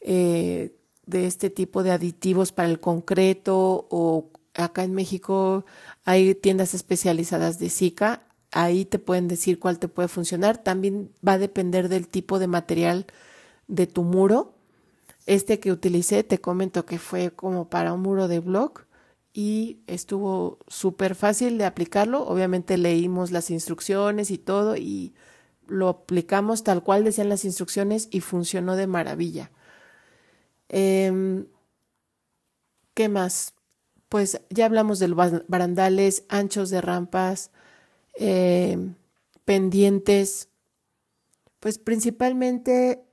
Eh, 0.00 0.76
de 1.06 1.26
este 1.26 1.50
tipo 1.50 1.82
de 1.82 1.90
aditivos 1.90 2.52
para 2.52 2.68
el 2.68 2.80
concreto 2.80 3.86
o 3.90 4.30
acá 4.54 4.84
en 4.84 4.94
México 4.94 5.64
hay 6.04 6.34
tiendas 6.34 6.74
especializadas 6.74 7.58
de 7.58 7.70
Zika, 7.70 8.22
ahí 8.52 8.84
te 8.84 8.98
pueden 8.98 9.28
decir 9.28 9.58
cuál 9.58 9.78
te 9.78 9.88
puede 9.88 10.08
funcionar. 10.08 10.58
También 10.58 11.10
va 11.26 11.32
a 11.32 11.38
depender 11.38 11.88
del 11.88 12.08
tipo 12.08 12.38
de 12.38 12.46
material 12.46 13.06
de 13.68 13.86
tu 13.86 14.02
muro. 14.02 14.54
Este 15.26 15.58
que 15.58 15.72
utilicé, 15.72 16.22
te 16.22 16.38
comento 16.38 16.84
que 16.86 16.98
fue 16.98 17.30
como 17.30 17.68
para 17.68 17.92
un 17.92 18.02
muro 18.02 18.28
de 18.28 18.40
block 18.40 18.86
y 19.36 19.80
estuvo 19.88 20.60
súper 20.68 21.16
fácil 21.16 21.58
de 21.58 21.64
aplicarlo. 21.64 22.24
Obviamente 22.24 22.78
leímos 22.78 23.32
las 23.32 23.50
instrucciones 23.50 24.30
y 24.30 24.38
todo 24.38 24.76
y 24.76 25.12
lo 25.66 25.88
aplicamos 25.88 26.62
tal 26.62 26.84
cual 26.84 27.02
decían 27.04 27.28
las 27.28 27.44
instrucciones 27.44 28.08
y 28.12 28.20
funcionó 28.20 28.76
de 28.76 28.86
maravilla. 28.86 29.50
Em, 30.68 31.46
¿Qué 32.94 33.08
más? 33.08 33.54
Pues 34.08 34.40
ya 34.50 34.66
hablamos 34.66 35.00
de 35.00 35.08
los 35.08 35.48
barandales, 35.48 36.24
anchos 36.28 36.70
de 36.70 36.80
rampas, 36.80 37.50
em, 38.14 38.94
pendientes. 39.44 40.48
Pues 41.58 41.78
principalmente 41.78 43.04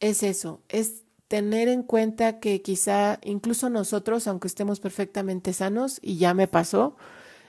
es 0.00 0.22
eso, 0.22 0.62
es 0.68 1.04
tener 1.30 1.68
en 1.68 1.84
cuenta 1.84 2.40
que 2.40 2.60
quizá 2.60 3.20
incluso 3.22 3.70
nosotros, 3.70 4.26
aunque 4.26 4.48
estemos 4.48 4.80
perfectamente 4.80 5.52
sanos, 5.52 6.00
y 6.02 6.18
ya 6.18 6.34
me 6.34 6.48
pasó, 6.48 6.96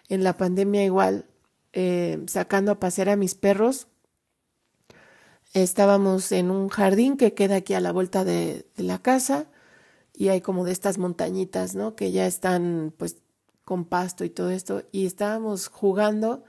en 0.07 0.23
la 0.23 0.37
pandemia 0.37 0.85
igual, 0.85 1.25
eh, 1.73 2.23
sacando 2.27 2.71
a 2.71 2.79
pasear 2.79 3.09
a 3.09 3.15
mis 3.15 3.33
perros, 3.33 3.87
estábamos 5.55 6.31
en 6.31 6.51
un 6.51 6.69
jardín 6.69 7.17
que 7.17 7.33
queda 7.33 7.55
aquí 7.55 7.73
a 7.73 7.79
la 7.79 7.91
vuelta 7.91 8.23
de, 8.23 8.67
la 8.77 8.99
casa 8.99 9.47
y 10.13 10.27
hay 10.27 10.41
como 10.41 10.63
de 10.63 10.73
estas 10.73 10.99
montañitas, 10.99 11.73
¿no? 11.73 11.95
Que 11.95 12.11
ya 12.11 12.27
están 12.27 12.93
pues 12.95 13.17
con 13.65 13.85
pasto 13.85 14.23
y 14.23 14.29
todo 14.29 14.51
esto 14.51 14.83
y 14.91 15.07
estábamos 15.07 15.69
jugando 15.69 16.43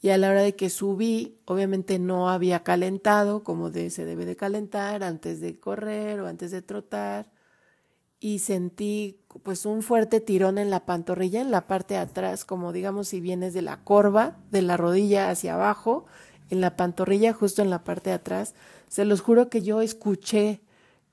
y 0.00 0.10
a 0.10 0.18
la 0.18 0.30
hora 0.30 0.42
de 0.42 0.54
que 0.54 0.70
subí, 0.70 1.38
obviamente 1.46 1.98
no 1.98 2.28
había 2.28 2.62
calentado 2.62 3.42
como 3.42 3.70
de, 3.70 3.90
se 3.90 4.04
debe 4.04 4.26
de 4.26 4.36
calentar 4.36 5.02
antes 5.02 5.40
de 5.40 5.58
correr 5.58 6.20
o 6.20 6.26
antes 6.26 6.50
de 6.50 6.62
trotar 6.62 7.30
y 8.20 8.38
sentí 8.38 9.20
pues 9.42 9.66
un 9.66 9.82
fuerte 9.82 10.20
tirón 10.20 10.58
en 10.58 10.70
la 10.70 10.86
pantorrilla, 10.86 11.40
en 11.40 11.50
la 11.50 11.66
parte 11.66 11.94
de 11.94 12.00
atrás, 12.00 12.44
como 12.44 12.72
digamos 12.72 13.08
si 13.08 13.20
vienes 13.20 13.54
de 13.54 13.62
la 13.62 13.84
corva, 13.84 14.38
de 14.50 14.62
la 14.62 14.76
rodilla 14.76 15.30
hacia 15.30 15.54
abajo, 15.54 16.06
en 16.48 16.60
la 16.60 16.76
pantorrilla, 16.76 17.32
justo 17.32 17.62
en 17.62 17.70
la 17.70 17.84
parte 17.84 18.10
de 18.10 18.16
atrás. 18.16 18.54
Se 18.88 19.04
los 19.04 19.20
juro 19.20 19.50
que 19.50 19.62
yo 19.62 19.82
escuché 19.82 20.60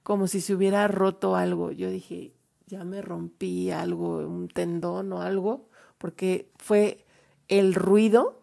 como 0.04 0.28
si 0.28 0.42
se 0.42 0.54
hubiera 0.54 0.88
roto 0.88 1.36
algo. 1.36 1.72
Yo 1.72 1.90
dije, 1.90 2.34
ya 2.68 2.84
me 2.84 3.02
rompí 3.02 3.72
algo, 3.72 4.20
un 4.20 4.48
tendón 4.48 5.12
o 5.12 5.22
algo, 5.22 5.68
porque 5.98 6.52
fue 6.58 7.06
el 7.48 7.74
ruido 7.74 8.43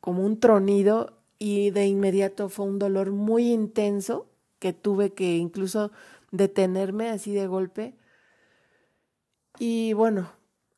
como 0.00 0.24
un 0.24 0.40
tronido 0.40 1.18
y 1.38 1.70
de 1.70 1.86
inmediato 1.86 2.48
fue 2.48 2.66
un 2.66 2.78
dolor 2.78 3.12
muy 3.12 3.50
intenso 3.50 4.26
que 4.58 4.72
tuve 4.72 5.12
que 5.12 5.36
incluso 5.36 5.90
detenerme 6.30 7.08
así 7.08 7.32
de 7.32 7.46
golpe. 7.46 7.94
Y 9.58 9.92
bueno, 9.94 10.30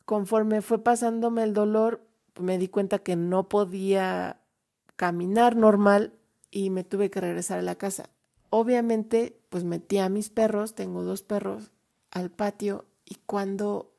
conforme 0.04 0.62
fue 0.62 0.82
pasándome 0.82 1.42
el 1.42 1.52
dolor, 1.52 2.00
me 2.40 2.58
di 2.58 2.68
cuenta 2.68 2.98
que 3.00 3.16
no 3.16 3.48
podía 3.48 4.40
caminar 4.96 5.56
normal 5.56 6.12
y 6.50 6.70
me 6.70 6.85
tuve 6.85 7.11
que 7.11 7.20
regresar 7.20 7.58
a 7.58 7.62
la 7.62 7.74
casa. 7.74 8.08
Obviamente, 8.50 9.38
pues 9.48 9.64
metí 9.64 9.98
a 9.98 10.08
mis 10.08 10.30
perros, 10.30 10.74
tengo 10.74 11.02
dos 11.02 11.22
perros, 11.22 11.72
al 12.11 12.30
patio 12.30 12.85
y 13.04 13.16
cuando 13.26 13.92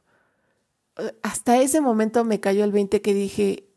eh, 0.97 1.15
hasta 1.23 1.61
ese 1.61 1.81
momento 1.81 2.23
me 2.23 2.39
cayó 2.39 2.63
el 2.63 2.71
20 2.71 3.01
que 3.01 3.13
dije, 3.13 3.67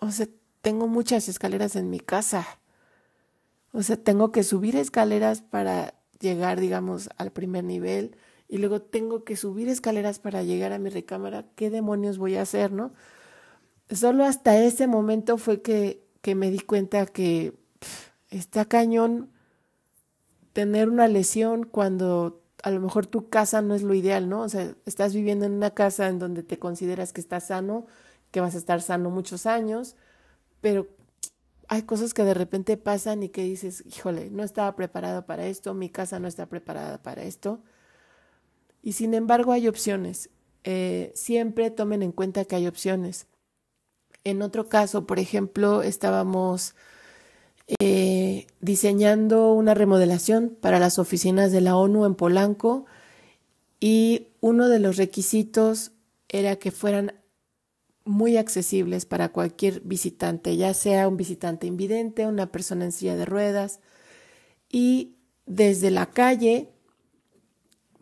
o 0.00 0.10
sea, 0.10 0.26
tengo 0.62 0.88
muchas 0.88 1.28
escaleras 1.28 1.76
en 1.76 1.90
mi 1.90 2.00
casa. 2.00 2.46
O 3.72 3.82
sea, 3.82 3.96
tengo 3.96 4.32
que 4.32 4.42
subir 4.42 4.76
escaleras 4.76 5.42
para 5.42 5.94
llegar, 6.18 6.60
digamos, 6.60 7.08
al 7.16 7.30
primer 7.30 7.64
nivel 7.64 8.16
y 8.48 8.58
luego 8.58 8.82
tengo 8.82 9.24
que 9.24 9.36
subir 9.36 9.68
escaleras 9.68 10.18
para 10.18 10.42
llegar 10.42 10.72
a 10.72 10.78
mi 10.78 10.90
recámara. 10.90 11.46
¿Qué 11.54 11.70
demonios 11.70 12.18
voy 12.18 12.36
a 12.36 12.42
hacer, 12.42 12.72
no? 12.72 12.92
Solo 13.90 14.24
hasta 14.24 14.58
ese 14.58 14.86
momento 14.86 15.38
fue 15.38 15.62
que, 15.62 16.04
que 16.20 16.34
me 16.34 16.50
di 16.50 16.60
cuenta 16.60 17.06
que 17.06 17.54
está 18.28 18.64
cañón 18.64 19.30
tener 20.52 20.88
una 20.88 21.08
lesión 21.08 21.64
cuando 21.64 22.42
a 22.62 22.70
lo 22.70 22.80
mejor 22.80 23.06
tu 23.06 23.28
casa 23.28 23.62
no 23.62 23.74
es 23.74 23.82
lo 23.82 23.94
ideal, 23.94 24.28
¿no? 24.28 24.42
O 24.42 24.48
sea, 24.48 24.74
estás 24.84 25.14
viviendo 25.14 25.46
en 25.46 25.52
una 25.52 25.70
casa 25.70 26.08
en 26.08 26.18
donde 26.18 26.42
te 26.42 26.58
consideras 26.58 27.12
que 27.12 27.20
estás 27.20 27.46
sano, 27.46 27.86
que 28.30 28.40
vas 28.40 28.54
a 28.54 28.58
estar 28.58 28.80
sano 28.82 29.10
muchos 29.10 29.46
años, 29.46 29.96
pero 30.60 30.88
hay 31.68 31.82
cosas 31.82 32.14
que 32.14 32.24
de 32.24 32.34
repente 32.34 32.76
pasan 32.76 33.22
y 33.22 33.28
que 33.28 33.42
dices, 33.44 33.84
híjole, 33.86 34.30
no 34.30 34.42
estaba 34.42 34.74
preparado 34.74 35.24
para 35.26 35.46
esto, 35.46 35.72
mi 35.72 35.88
casa 35.88 36.18
no 36.18 36.26
está 36.26 36.46
preparada 36.46 37.00
para 37.02 37.22
esto. 37.22 37.60
Y 38.82 38.92
sin 38.92 39.14
embargo 39.14 39.52
hay 39.52 39.68
opciones. 39.68 40.30
Eh, 40.64 41.12
siempre 41.14 41.70
tomen 41.70 42.02
en 42.02 42.12
cuenta 42.12 42.44
que 42.44 42.56
hay 42.56 42.66
opciones. 42.66 43.26
En 44.24 44.42
otro 44.42 44.68
caso, 44.68 45.06
por 45.06 45.18
ejemplo, 45.18 45.82
estábamos 45.82 46.74
eh, 47.78 48.46
diseñando 48.60 49.52
una 49.52 49.74
remodelación 49.74 50.56
para 50.60 50.80
las 50.80 50.98
oficinas 50.98 51.52
de 51.52 51.60
la 51.60 51.76
ONU 51.76 52.04
en 52.04 52.16
Polanco 52.16 52.86
y 53.78 54.26
uno 54.40 54.68
de 54.68 54.80
los 54.80 54.96
requisitos 54.96 55.92
era 56.28 56.56
que 56.56 56.72
fueran 56.72 57.19
muy 58.04 58.36
accesibles 58.36 59.06
para 59.06 59.30
cualquier 59.30 59.80
visitante, 59.82 60.56
ya 60.56 60.74
sea 60.74 61.08
un 61.08 61.16
visitante 61.16 61.66
invidente, 61.66 62.26
una 62.26 62.50
persona 62.50 62.84
en 62.84 62.92
silla 62.92 63.16
de 63.16 63.24
ruedas. 63.24 63.80
Y 64.68 65.16
desde 65.46 65.90
la 65.90 66.06
calle, 66.06 66.70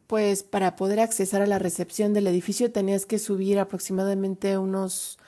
pues 0.07 0.43
para 0.43 0.77
poder 0.77 1.01
accesar 1.01 1.43
a 1.43 1.47
la 1.47 1.59
recepción 1.59 2.15
del 2.15 2.27
edificio 2.27 2.73
tenías 2.73 3.07
que 3.07 3.19
subir 3.19 3.59
aproximadamente 3.59 4.57
unos 4.59 5.19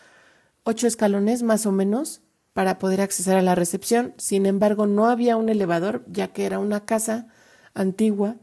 ocho 0.65 0.87
escalones 0.87 1.43
más 1.43 1.67
o 1.67 1.73
menos 1.73 2.23
para 2.53 2.79
poder 2.79 3.01
accesar 3.01 3.37
a 3.37 3.43
la 3.43 3.55
recepción. 3.55 4.15
Sin 4.19 4.47
embargo, 4.47 4.87
no 4.87 5.07
había 5.07 5.37
un 5.37 5.49
elevador, 5.49 6.05
ya 6.09 6.29
que 6.29 6.47
era 6.47 6.59
una 6.59 6.85
casa 6.85 7.29
antigua 7.75 8.37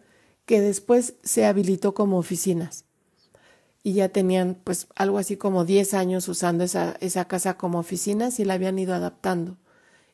que 0.45 0.61
después 0.61 1.15
se 1.23 1.45
habilitó 1.45 1.93
como 1.93 2.17
oficinas. 2.17 2.86
Y 3.87 3.93
ya 3.93 4.09
tenían 4.09 4.57
pues 4.65 4.87
algo 4.95 5.17
así 5.17 5.37
como 5.37 5.63
10 5.63 5.93
años 5.93 6.27
usando 6.27 6.65
esa, 6.65 6.97
esa 6.99 7.23
casa 7.29 7.55
como 7.55 7.79
oficinas 7.79 8.37
y 8.37 8.43
la 8.43 8.55
habían 8.55 8.77
ido 8.77 8.93
adaptando. 8.93 9.55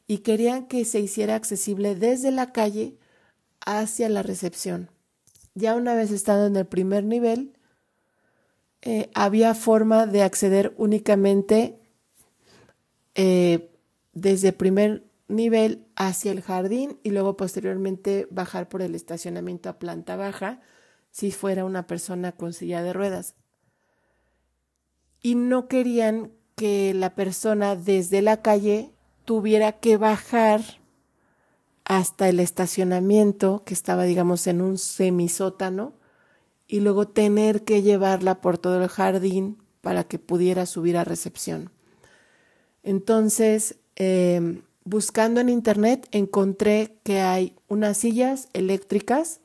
Y 0.05 0.19
querían 0.19 0.67
que 0.67 0.86
se 0.86 0.99
hiciera 0.99 1.33
accesible 1.33 1.95
desde 1.95 2.29
la 2.29 2.51
calle 2.51 2.99
hacia 3.65 4.09
la 4.09 4.21
recepción. 4.21 4.91
Ya 5.55 5.73
una 5.73 5.95
vez 5.95 6.12
estando 6.12 6.45
en 6.45 6.55
el 6.55 6.67
primer 6.67 7.03
nivel, 7.03 7.57
eh, 8.83 9.09
había 9.15 9.55
forma 9.55 10.05
de 10.05 10.21
acceder 10.21 10.75
únicamente 10.77 11.79
eh, 13.15 13.71
desde 14.13 14.53
primer 14.53 15.03
nivel 15.27 15.83
hacia 15.95 16.31
el 16.31 16.41
jardín 16.43 16.99
y 17.01 17.09
luego 17.09 17.38
posteriormente 17.38 18.27
bajar 18.29 18.69
por 18.69 18.83
el 18.83 18.93
estacionamiento 18.93 19.67
a 19.67 19.79
planta 19.79 20.15
baja 20.15 20.62
si 21.09 21.31
fuera 21.31 21.65
una 21.65 21.88
persona 21.88 22.33
con 22.33 22.53
silla 22.53 22.83
de 22.83 22.93
ruedas. 22.93 23.33
Y 25.23 25.33
no 25.33 25.67
querían 25.67 26.31
que 26.55 26.93
la 26.93 27.15
persona 27.15 27.75
desde 27.75 28.21
la 28.21 28.43
calle 28.43 28.91
tuviera 29.25 29.71
que 29.71 29.97
bajar 29.97 30.62
hasta 31.86 32.29
el 32.29 32.39
estacionamiento 32.39 33.63
que 33.65 33.73
estaba 33.73 34.03
digamos 34.03 34.47
en 34.47 34.62
un 34.62 34.77
semisótano 34.77 35.93
y 36.67 36.79
luego 36.79 37.07
tener 37.07 37.63
que 37.63 37.81
llevarla 37.81 38.41
por 38.41 38.57
todo 38.57 38.81
el 38.81 38.88
jardín 38.88 39.57
para 39.81 40.05
que 40.05 40.19
pudiera 40.19 40.65
subir 40.65 40.97
a 40.97 41.03
recepción. 41.03 41.71
Entonces, 42.83 43.77
em, 43.95 44.62
buscando 44.86 45.41
en 45.41 45.49
internet, 45.49 46.07
encontré 46.12 46.97
que 47.03 47.21
hay 47.21 47.55
unas 47.67 47.97
sillas 47.97 48.49
eléctricas 48.53 49.39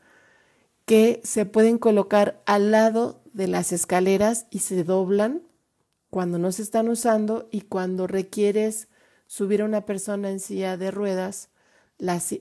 que 0.86 1.20
se 1.24 1.44
pueden 1.44 1.78
colocar 1.78 2.40
al 2.46 2.70
lado 2.70 3.20
de 3.32 3.46
las 3.46 3.72
escaleras 3.72 4.46
y 4.50 4.60
se 4.60 4.84
doblan 4.84 5.42
cuando 6.10 6.38
no 6.38 6.52
se 6.52 6.62
están 6.62 6.88
usando 6.88 7.48
y 7.50 7.62
cuando 7.62 8.06
requieres 8.06 8.88
subir 9.26 9.62
a 9.62 9.66
una 9.66 9.84
persona 9.84 10.30
en 10.30 10.40
silla 10.40 10.76
de 10.76 10.90
ruedas, 10.90 11.50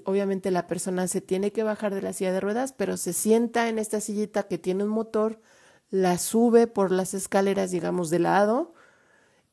obviamente 0.05 0.51
la 0.51 0.67
persona 0.67 1.07
se 1.07 1.21
tiene 1.21 1.51
que 1.51 1.63
bajar 1.63 1.93
de 1.93 2.01
la 2.01 2.13
silla 2.13 2.31
de 2.31 2.39
ruedas, 2.39 2.73
pero 2.73 2.97
se 2.97 3.13
sienta 3.13 3.69
en 3.69 3.79
esta 3.79 3.99
sillita 3.99 4.43
que 4.43 4.57
tiene 4.57 4.83
un 4.83 4.89
motor, 4.89 5.41
la 5.89 6.17
sube 6.17 6.67
por 6.67 6.91
las 6.91 7.13
escaleras, 7.13 7.71
digamos, 7.71 8.09
de 8.09 8.19
lado 8.19 8.73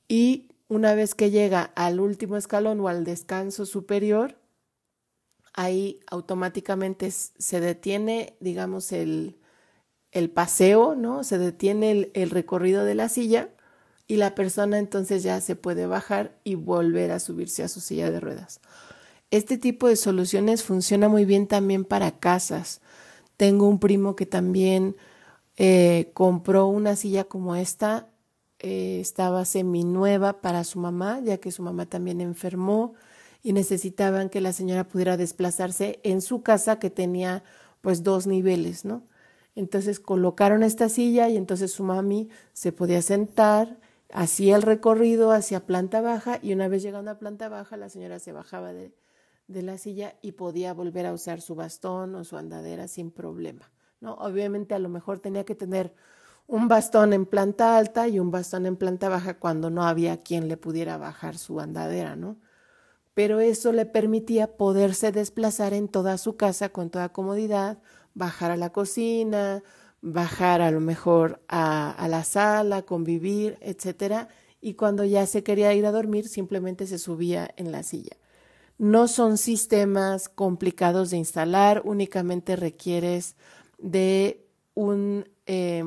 y 0.09 0.49
una 0.69 0.95
vez 0.95 1.15
que 1.15 1.31
llega 1.31 1.73
al 1.75 2.01
último 2.01 2.37
escalón 2.37 2.81
o 2.81 2.89
al 2.89 3.05
descanso 3.05 3.67
superior, 3.67 4.37
ahí 5.53 6.01
automáticamente 6.11 7.11
se 7.11 7.61
detiene, 7.61 8.37
digamos, 8.41 8.93
el, 8.93 9.39
paseo, 10.35 10.95
¿no? 10.95 11.25
Se 11.25 11.39
detiene 11.39 12.11
el, 12.15 12.31
recorrido 12.31 12.85
de 12.85 12.95
la 12.95 13.09
silla 13.09 13.51
y 14.07 14.17
la 14.17 14.35
persona 14.35 14.79
entonces 14.79 15.23
ya 15.23 15.41
se 15.41 15.57
puede 15.57 15.87
bajar 15.87 16.39
y 16.45 16.57
volver 16.57 17.11
a 17.11 17.21
subirse 17.21 17.63
a 17.63 17.69
su 17.69 17.81
silla 17.81 18.11
de 18.11 18.21
ruedas. 18.21 18.61
Este 19.31 19.59
tipo 19.59 19.89
de 19.89 19.97
soluciones 19.97 20.63
funciona 20.63 21.09
muy 21.09 21.25
bien 21.25 21.47
también 21.47 21.85
para 21.85 22.19
casas. 22.19 22.81
Tengo 23.37 23.69
un 23.69 23.81
primo 23.81 24.15
que 24.15 24.27
también 24.27 24.97
eh, 25.57 26.11
compró 26.15 26.67
una 26.67 26.97
silla 26.97 27.25
como 27.25 27.57
esta 27.57 28.09
eh, 28.61 29.01
estaba 29.01 29.45
seminueva 29.45 30.41
para 30.41 30.65
su 30.65 30.79
mamá, 30.79 31.21
ya 31.23 31.39
que 31.39 31.53
su 31.53 31.63
mamá 31.63 31.87
también 31.87 32.21
enfermó 32.21 32.95
y 33.43 33.53
necesitaban 33.53 34.31
que 34.31 34.41
la 34.41 34.53
señora 34.53 34.89
pudiera 34.89 35.17
desplazarse 35.17 36.01
en 36.03 36.23
su 36.23 36.43
casa 36.43 36.79
que 36.79 36.89
tenía 36.91 37.45
pues 37.83 38.03
dos 38.03 38.27
niveles, 38.27 38.85
¿no? 38.85 39.03
Entonces 39.55 40.01
colocaron 40.01 40.63
esta 40.63 40.89
silla 40.89 41.29
y 41.29 41.37
entonces 41.37 41.73
su 41.73 41.85
mami 41.85 42.31
se 42.55 42.73
podía 42.73 43.03
sentar, 43.03 43.79
hacía 44.15 44.55
el 44.55 44.63
recorrido 44.63 45.33
hacia 45.33 45.67
planta 45.67 46.01
baja 46.01 46.39
y 46.41 46.53
una 46.53 46.69
vez 46.69 46.83
llegando 46.83 47.11
a 47.11 47.19
planta 47.19 47.49
baja 47.49 47.77
la 47.77 47.89
señora 47.89 48.21
se 48.21 48.33
bajaba 48.33 48.73
de, 48.73 48.95
de 49.49 49.63
la 49.63 49.77
silla 49.77 50.15
y 50.23 50.33
podía 50.33 50.73
volver 50.73 51.05
a 51.05 51.13
usar 51.13 51.41
su 51.41 51.57
bastón 51.57 52.15
o 52.15 52.23
su 52.23 52.37
andadera 52.37 52.87
sin 52.87 53.11
problema, 53.11 53.73
¿no? 54.01 54.15
Obviamente 54.15 54.75
a 54.75 54.79
lo 54.79 54.89
mejor 54.89 55.19
tenía 55.19 55.45
que 55.45 55.57
tener 55.57 55.93
un 56.47 56.69
bastón 56.69 57.13
en 57.13 57.27
planta 57.27 57.77
alta 57.77 58.07
y 58.07 58.21
un 58.21 58.31
bastón 58.31 58.67
en 58.67 58.77
planta 58.77 59.09
baja 59.09 59.39
cuando 59.41 59.69
no 59.69 59.83
había 59.83 60.23
quien 60.23 60.47
le 60.47 60.57
pudiera 60.57 60.97
bajar 60.97 61.37
su 61.37 61.59
andadera, 61.59 62.15
¿no? 62.15 62.39
Pero 63.15 63.41
eso 63.41 63.73
le 63.73 63.85
permitía 63.85 64.57
poderse 64.57 65.11
desplazar 65.11 65.75
en 65.75 65.89
toda 65.89 66.19
su 66.19 66.37
casa 66.37 66.69
con 66.69 66.91
toda 66.91 67.11
comodidad, 67.11 67.83
bajar 68.15 68.53
a 68.53 68.57
la 68.57 68.71
cocina, 68.71 69.65
bajar 70.05 70.61
a 70.61 70.71
lo 70.71 70.81
mejor 70.81 71.41
a, 71.49 72.07
la 72.11 72.25
sala, 72.25 72.83
convivir, 72.83 73.57
etcétera, 73.63 74.29
y 74.61 74.75
cuando 74.75 75.05
ya 75.05 75.27
se 75.27 75.43
quería 75.43 75.73
ir 75.73 75.87
a 75.87 75.93
dormir 75.93 76.29
simplemente 76.29 76.87
se 76.87 76.99
subía 76.99 77.51
en 77.57 77.73
la 77.73 77.83
silla. 77.83 78.17
No 78.77 79.09
son 79.09 79.39
sistemas 79.39 80.29
complicados 80.29 81.11
de 81.11 81.17
instalar, 81.17 81.81
únicamente 81.87 82.55
requieres 82.55 83.35
de 83.79 84.47
un, 84.75 85.27
eh, 85.47 85.85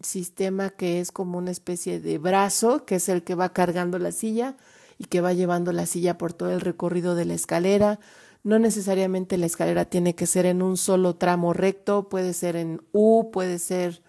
sistema 0.00 0.70
que 0.70 1.00
es 1.00 1.12
como 1.12 1.38
una 1.38 1.50
especie 1.50 2.00
de 2.00 2.18
brazo, 2.18 2.84
que 2.84 2.96
es 2.96 3.08
el 3.08 3.24
que 3.24 3.34
va 3.34 3.52
cargando 3.52 3.98
la 3.98 4.12
silla 4.12 4.56
y 4.98 5.04
que 5.04 5.20
va 5.20 5.32
llevando 5.32 5.72
la 5.72 5.86
silla 5.86 6.18
por 6.18 6.32
todo 6.32 6.50
el 6.50 6.60
recorrido 6.60 7.14
de 7.14 7.24
la 7.24 7.34
escalera. 7.34 8.00
No 8.44 8.58
necesariamente 8.58 9.38
la 9.38 9.46
escalera 9.46 9.86
tiene 9.86 10.14
que 10.14 10.26
ser 10.26 10.44
en 10.44 10.60
un 10.60 10.76
solo 10.76 11.16
tramo 11.16 11.54
recto, 11.54 12.08
puede 12.10 12.34
ser 12.34 12.56
en 12.56 12.82
U, 12.92 13.30
puede 13.32 13.58
ser 13.58 14.02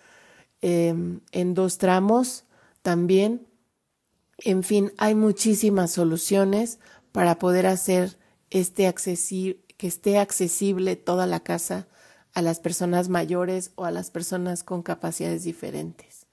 em, 0.61 1.21
en 1.31 1.53
dos 1.53 1.77
tramos 1.77 2.43
también. 2.81 3.47
En 4.39 4.63
fin, 4.63 4.91
hay 4.97 5.15
muchísimas 5.15 5.91
soluciones 5.91 6.79
para 7.13 7.39
poder 7.39 7.65
hacer 7.65 8.17
este 8.49 8.93
que 9.77 9.87
esté 9.87 10.19
accesible 10.19 10.97
toda 10.97 11.25
la 11.27 11.39
casa 11.39 11.87
a 12.33 12.41
las 12.41 12.59
personas 12.59 13.07
mayores 13.07 13.71
o 13.75 13.85
a 13.85 13.91
las 13.91 14.11
personas 14.11 14.63
con 14.63 14.83
capacidades 14.83 15.45
diferentes. 15.45 16.27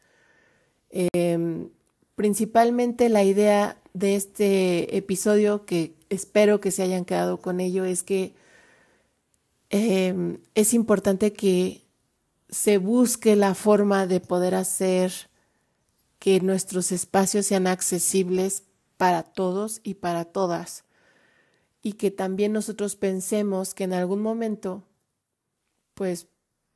Em, 0.90 1.70
principalmente 2.16 3.08
la 3.08 3.22
idea 3.22 3.76
de 3.94 4.16
este 4.16 4.96
episodio, 4.96 5.64
que 5.64 5.94
espero 6.08 6.60
que 6.60 6.70
se 6.70 6.82
hayan 6.82 7.04
quedado 7.04 7.38
con 7.38 7.60
ello, 7.60 7.84
es 7.84 8.02
que 8.02 8.34
em, 9.70 10.38
es 10.54 10.74
importante 10.74 11.32
que 11.32 11.82
se 12.48 12.78
busque 12.78 13.36
la 13.36 13.54
forma 13.54 14.06
de 14.06 14.20
poder 14.20 14.54
hacer 14.54 15.12
que 16.18 16.40
nuestros 16.40 16.92
espacios 16.92 17.46
sean 17.46 17.66
accesibles 17.66 18.64
para 18.96 19.22
todos 19.22 19.80
y 19.82 19.94
para 19.94 20.24
todas 20.24 20.84
y 21.82 21.94
que 21.94 22.10
también 22.10 22.52
nosotros 22.52 22.94
pensemos 22.94 23.74
que 23.74 23.84
en 23.84 23.92
algún 23.92 24.22
momento 24.22 24.84
pues 25.94 26.28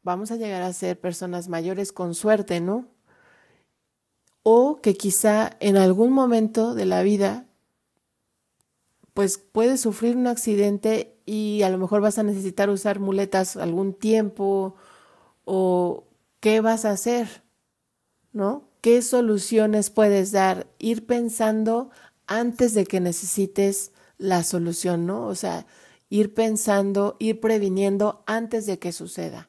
vamos 0.03 0.31
a 0.31 0.37
llegar 0.37 0.63
a 0.63 0.73
ser 0.73 1.01
personas 1.01 1.49
mayores 1.49 1.93
con 1.93 2.15
suerte, 2.15 2.61
¿no? 2.61 2.89
O 4.49 4.81
que 4.81 4.95
quizá 4.95 5.57
en 5.59 5.77
algún 5.77 6.13
momento 6.13 6.77
de 6.77 6.85
la 6.85 7.03
vida, 7.03 7.49
pues 9.13 9.39
puedes 9.39 9.81
sufrir 9.81 10.17
un 10.17 10.29
accidente 10.29 11.19
y 11.27 11.63
a 11.63 11.69
lo 11.69 11.79
mejor 11.79 12.01
vas 12.01 12.21
a 12.21 12.23
necesitar 12.23 12.71
usar 12.71 13.01
muletas 13.01 13.57
algún 13.57 13.93
tiempo 13.93 14.77
o 15.45 16.05
qué 16.39 16.61
vas 16.61 16.85
a 16.85 16.93
hacer, 16.93 17.43
¿no? 18.33 18.69
¿Qué 18.83 19.03
soluciones 19.03 19.91
puedes 19.91 20.31
dar? 20.31 20.69
Ir 20.79 21.07
pensando 21.07 21.91
antes 22.29 22.73
de 22.73 22.85
que 22.87 23.01
necesites 23.01 23.91
la 24.17 24.45
solución, 24.45 25.07
¿no? 25.07 25.27
O 25.27 25.35
sea, 25.35 25.67
ir 26.09 26.35
pensando, 26.35 27.17
ir 27.19 27.41
previniendo 27.41 28.23
antes 28.27 28.65
de 28.67 28.79
que 28.79 28.93
suceda. 28.93 29.49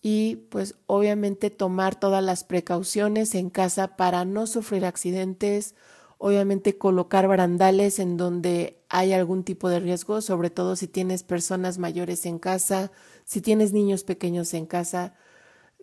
Y 0.00 0.36
pues 0.50 0.76
obviamente 0.86 1.50
tomar 1.50 1.98
todas 1.98 2.22
las 2.22 2.44
precauciones 2.44 3.34
en 3.34 3.50
casa 3.50 3.96
para 3.96 4.24
no 4.24 4.46
sufrir 4.46 4.84
accidentes, 4.84 5.74
obviamente 6.18 6.78
colocar 6.78 7.26
barandales 7.28 7.98
en 7.98 8.16
donde 8.16 8.80
hay 8.88 9.12
algún 9.12 9.44
tipo 9.44 9.68
de 9.68 9.80
riesgo, 9.80 10.20
sobre 10.20 10.50
todo 10.50 10.76
si 10.76 10.86
tienes 10.88 11.22
personas 11.24 11.78
mayores 11.78 12.26
en 12.26 12.38
casa, 12.38 12.92
si 13.24 13.40
tienes 13.40 13.72
niños 13.72 14.04
pequeños 14.04 14.54
en 14.54 14.66
casa. 14.66 15.14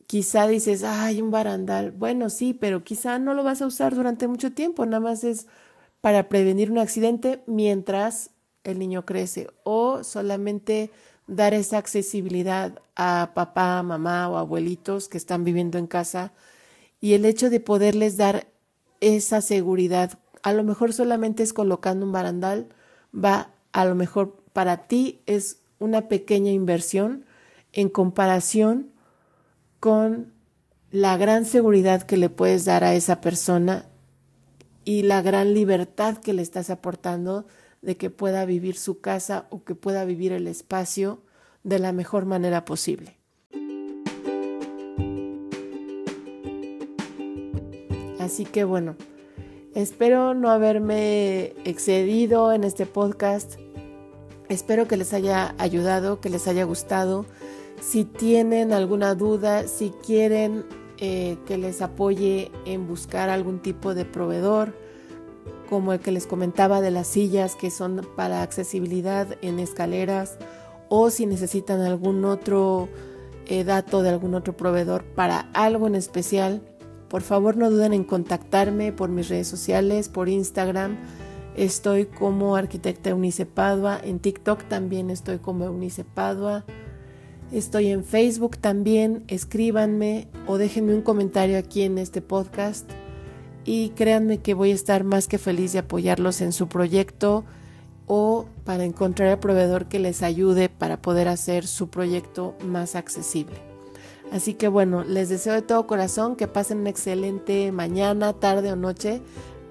Quizá 0.08 0.48
dices, 0.48 0.84
hay 0.84 1.22
un 1.22 1.32
barandal. 1.32 1.92
Bueno, 1.92 2.30
sí, 2.30 2.54
pero 2.54 2.84
quizá 2.84 3.20
no 3.20 3.34
lo 3.34 3.44
vas 3.44 3.62
a 3.62 3.68
usar 3.68 3.96
durante 3.96 4.28
mucho 4.28 4.52
tiempo, 4.54 4.86
nada 4.86 5.00
más 5.02 5.24
es 5.24 5.48
para 6.02 6.30
prevenir 6.30 6.72
un 6.72 6.78
accidente 6.78 7.44
mientras 7.48 8.32
el 8.64 8.80
niño 8.80 9.06
crece 9.06 9.48
o 9.64 10.04
solamente 10.04 10.92
dar 11.28 11.54
esa 11.54 11.78
accesibilidad 11.78 12.82
a 12.96 13.32
papá, 13.34 13.82
mamá 13.84 14.30
o 14.30 14.38
abuelitos 14.38 15.08
que 15.10 15.18
están 15.18 15.44
viviendo 15.44 15.78
en 15.78 15.88
casa 15.88 16.34
y 17.02 17.14
el 17.14 17.26
hecho 17.26 17.50
de 17.50 17.60
poderles 17.60 18.18
dar 18.18 18.48
esa 19.02 19.42
seguridad, 19.42 20.20
a 20.44 20.54
lo 20.54 20.64
mejor 20.64 20.94
solamente 20.94 21.44
es 21.44 21.54
colocando 21.54 22.06
un 22.06 22.12
barandal, 22.12 22.70
va, 23.14 23.52
a 23.72 23.86
lo 23.86 23.96
mejor 23.96 24.42
para 24.54 24.88
ti 24.88 25.22
es 25.26 25.60
una 25.80 26.08
pequeña 26.08 26.52
inversión 26.52 27.26
en 27.74 27.90
comparación 27.90 28.92
con 29.80 30.34
la 30.92 31.18
gran 31.18 31.46
seguridad 31.46 32.04
que 32.04 32.18
le 32.18 32.30
puedes 32.30 32.66
dar 32.66 32.84
a 32.84 32.96
esa 32.96 33.20
persona 33.20 33.86
y 34.86 35.02
la 35.04 35.22
gran 35.22 35.54
libertad 35.54 36.18
que 36.18 36.34
le 36.34 36.42
estás 36.42 36.70
aportando 36.70 37.46
de 37.86 37.98
que 37.98 38.10
pueda 38.10 38.46
vivir 38.46 38.76
su 38.76 39.00
casa 39.00 39.46
o 39.52 39.64
que 39.64 39.76
pueda 39.76 40.06
vivir 40.06 40.32
el 40.32 40.48
espacio 40.48 41.22
de 41.64 41.80
la 41.80 41.94
mejor 41.94 42.26
manera 42.26 42.66
posible. 42.66 43.18
Así 48.20 48.46
que 48.46 48.64
bueno, 48.64 48.96
espero 49.76 50.34
no 50.34 50.50
haberme 50.50 51.54
excedido 51.64 52.52
en 52.54 52.64
este 52.64 52.88
podcast. 52.88 53.60
Espero 54.50 54.88
que 54.88 54.98
les 54.98 55.14
haya 55.14 55.54
ayudado, 55.60 56.20
que 56.22 56.30
les 56.30 56.48
haya 56.48 56.64
gustado. 56.64 57.28
Si 57.82 58.04
tienen 58.04 58.74
alguna 58.74 59.14
duda, 59.14 59.68
si 59.68 59.92
quieren 60.04 60.66
eh, 60.98 61.38
que 61.46 61.60
les 61.60 61.84
apoye 61.84 62.52
en 62.66 62.88
buscar 62.88 63.30
algún 63.30 63.62
tipo 63.62 63.94
de 63.94 64.06
proveedor, 64.06 64.74
como 65.66 65.94
el 65.94 66.00
que 66.00 66.12
les 66.12 66.28
comentaba 66.28 66.82
de 66.82 66.92
las 66.92 67.08
sillas 67.08 67.56
que 67.56 67.72
son 67.72 68.08
para 68.16 68.42
accesibilidad 68.42 69.28
en 69.42 69.60
escaleras 69.60 70.38
o 70.90 71.10
si 71.10 71.26
necesitan 71.26 71.82
algún 71.82 72.26
otro 72.26 72.90
eh, 73.48 73.64
dato 73.64 74.02
de 74.02 74.10
algún 74.10 74.36
otro 74.36 74.56
proveedor 74.56 75.04
para 75.04 75.50
algo 75.54 75.88
en 75.88 75.96
especial, 75.96 76.62
por 77.10 77.22
favor 77.22 77.58
no 77.58 77.70
duden 77.70 77.94
en 77.94 78.04
contactarme 78.04 78.92
por 78.92 79.10
mis 79.10 79.30
redes 79.30 79.48
sociales, 79.48 80.10
por 80.10 80.30
Instagram. 80.30 80.98
Estoy 81.56 82.06
como 82.06 82.56
arquitecta 82.56 83.12
Eunice 83.12 83.46
Padua, 83.46 84.00
en 84.04 84.20
TikTok 84.20 84.64
también 84.66 85.10
estoy 85.10 85.38
como 85.40 85.66
Eunice 85.66 86.04
Padua. 86.04 86.66
Estoy 87.52 87.88
en 87.88 88.04
Facebook 88.04 88.58
también, 88.58 89.24
escríbanme 89.28 90.28
o 90.48 90.58
déjenme 90.58 90.96
un 90.96 91.02
comentario 91.02 91.58
aquí 91.58 91.84
en 91.84 91.98
este 92.00 92.22
podcast 92.22 92.92
y 93.66 93.90
créanme 93.90 94.38
que 94.38 94.54
voy 94.54 94.72
a 94.72 94.76
estar 94.76 95.04
más 95.04 95.28
que 95.28 95.40
feliz 95.40 95.74
de 95.74 95.80
apoyarlos 95.80 96.42
en 96.42 96.54
su 96.54 96.68
proyecto 96.68 97.44
o 98.08 98.46
para 98.64 98.86
encontrar 98.86 99.30
el 99.30 99.40
proveedor 99.40 99.88
que 99.88 100.00
les 100.00 100.22
ayude 100.22 100.70
para 100.70 101.02
poder 101.02 101.28
hacer 101.28 101.66
su 101.66 101.90
proyecto 101.90 102.56
más 102.64 102.96
accesible. 102.96 103.56
Así 104.32 104.54
que 104.54 104.68
bueno, 104.68 105.04
les 105.04 105.30
deseo 105.30 105.54
de 105.54 105.64
todo 105.64 105.88
corazón 105.88 106.36
que 106.36 106.48
pasen 106.48 106.80
una 106.80 106.90
excelente 106.90 107.72
mañana, 107.72 108.34
tarde 108.34 108.72
o 108.72 108.76
noche. 108.76 109.22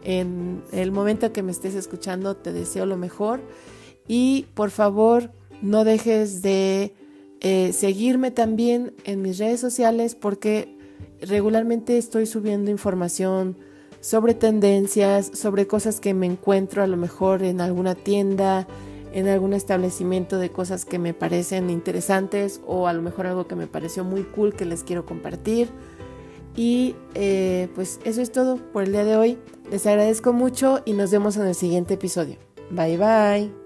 En 0.03 0.63
el 0.73 0.91
momento 0.91 1.33
que 1.33 1.43
me 1.43 1.53
estés 1.53 1.75
escuchando 1.75 2.37
te 2.37 2.53
deseo 2.53 2.87
lo 2.87 2.97
mejor 2.97 3.41
y 4.07 4.47
por 4.55 4.71
favor 4.71 5.31
no 5.63 5.85
dejes 5.85 6.43
de 6.43 6.95
eh, 7.41 7.73
seguirme 7.73 8.31
también 8.31 8.93
en 9.05 9.23
mis 9.23 9.39
redes 9.39 9.61
sociales 9.61 10.15
porque 10.15 10.77
regularmente 11.21 11.97
estoy 11.97 12.27
subiendo 12.27 12.71
información 12.71 13.57
sobre 14.05 14.35
tendencias, 14.35 15.31
sobre 15.33 15.67
cosas 15.67 15.99
que 15.99 16.13
me 16.13 16.27
encuentro 16.27 16.83
a 16.83 16.87
lo 16.87 16.99
mejor 16.99 17.43
en 17.43 17.63
alguna 17.63 17.95
tienda, 17.95 18.69
en 19.15 19.29
algún 19.29 19.55
establecimiento 19.55 20.37
de 20.37 20.51
cosas 20.51 20.85
que 20.85 20.99
me 20.99 21.15
parecen 21.15 21.71
interesantes 21.71 22.61
o 22.67 22.87
a 22.87 22.93
lo 22.93 23.01
mejor 23.01 23.27
algo 23.27 23.47
que 23.47 23.57
me 23.57 23.67
pareció 23.67 24.05
muy 24.05 24.25
cool 24.25 24.53
que 24.53 24.67
les 24.67 24.85
quiero 24.85 25.07
compartir. 25.07 25.71
Y 26.55 26.97
eh, 27.15 27.69
pues 27.75 27.99
eso 28.05 28.21
es 28.21 28.31
todo 28.31 28.59
por 28.59 28.83
el 28.83 28.93
día 28.93 29.05
de 29.05 29.17
hoy. 29.17 29.39
Les 29.71 29.87
agradezco 29.87 30.35
mucho 30.35 30.83
y 30.85 30.93
nos 30.93 31.11
vemos 31.11 31.39
en 31.39 31.47
el 31.47 31.55
siguiente 31.55 31.95
episodio. 31.95 32.37
Bye 32.71 32.99
bye. 32.99 33.64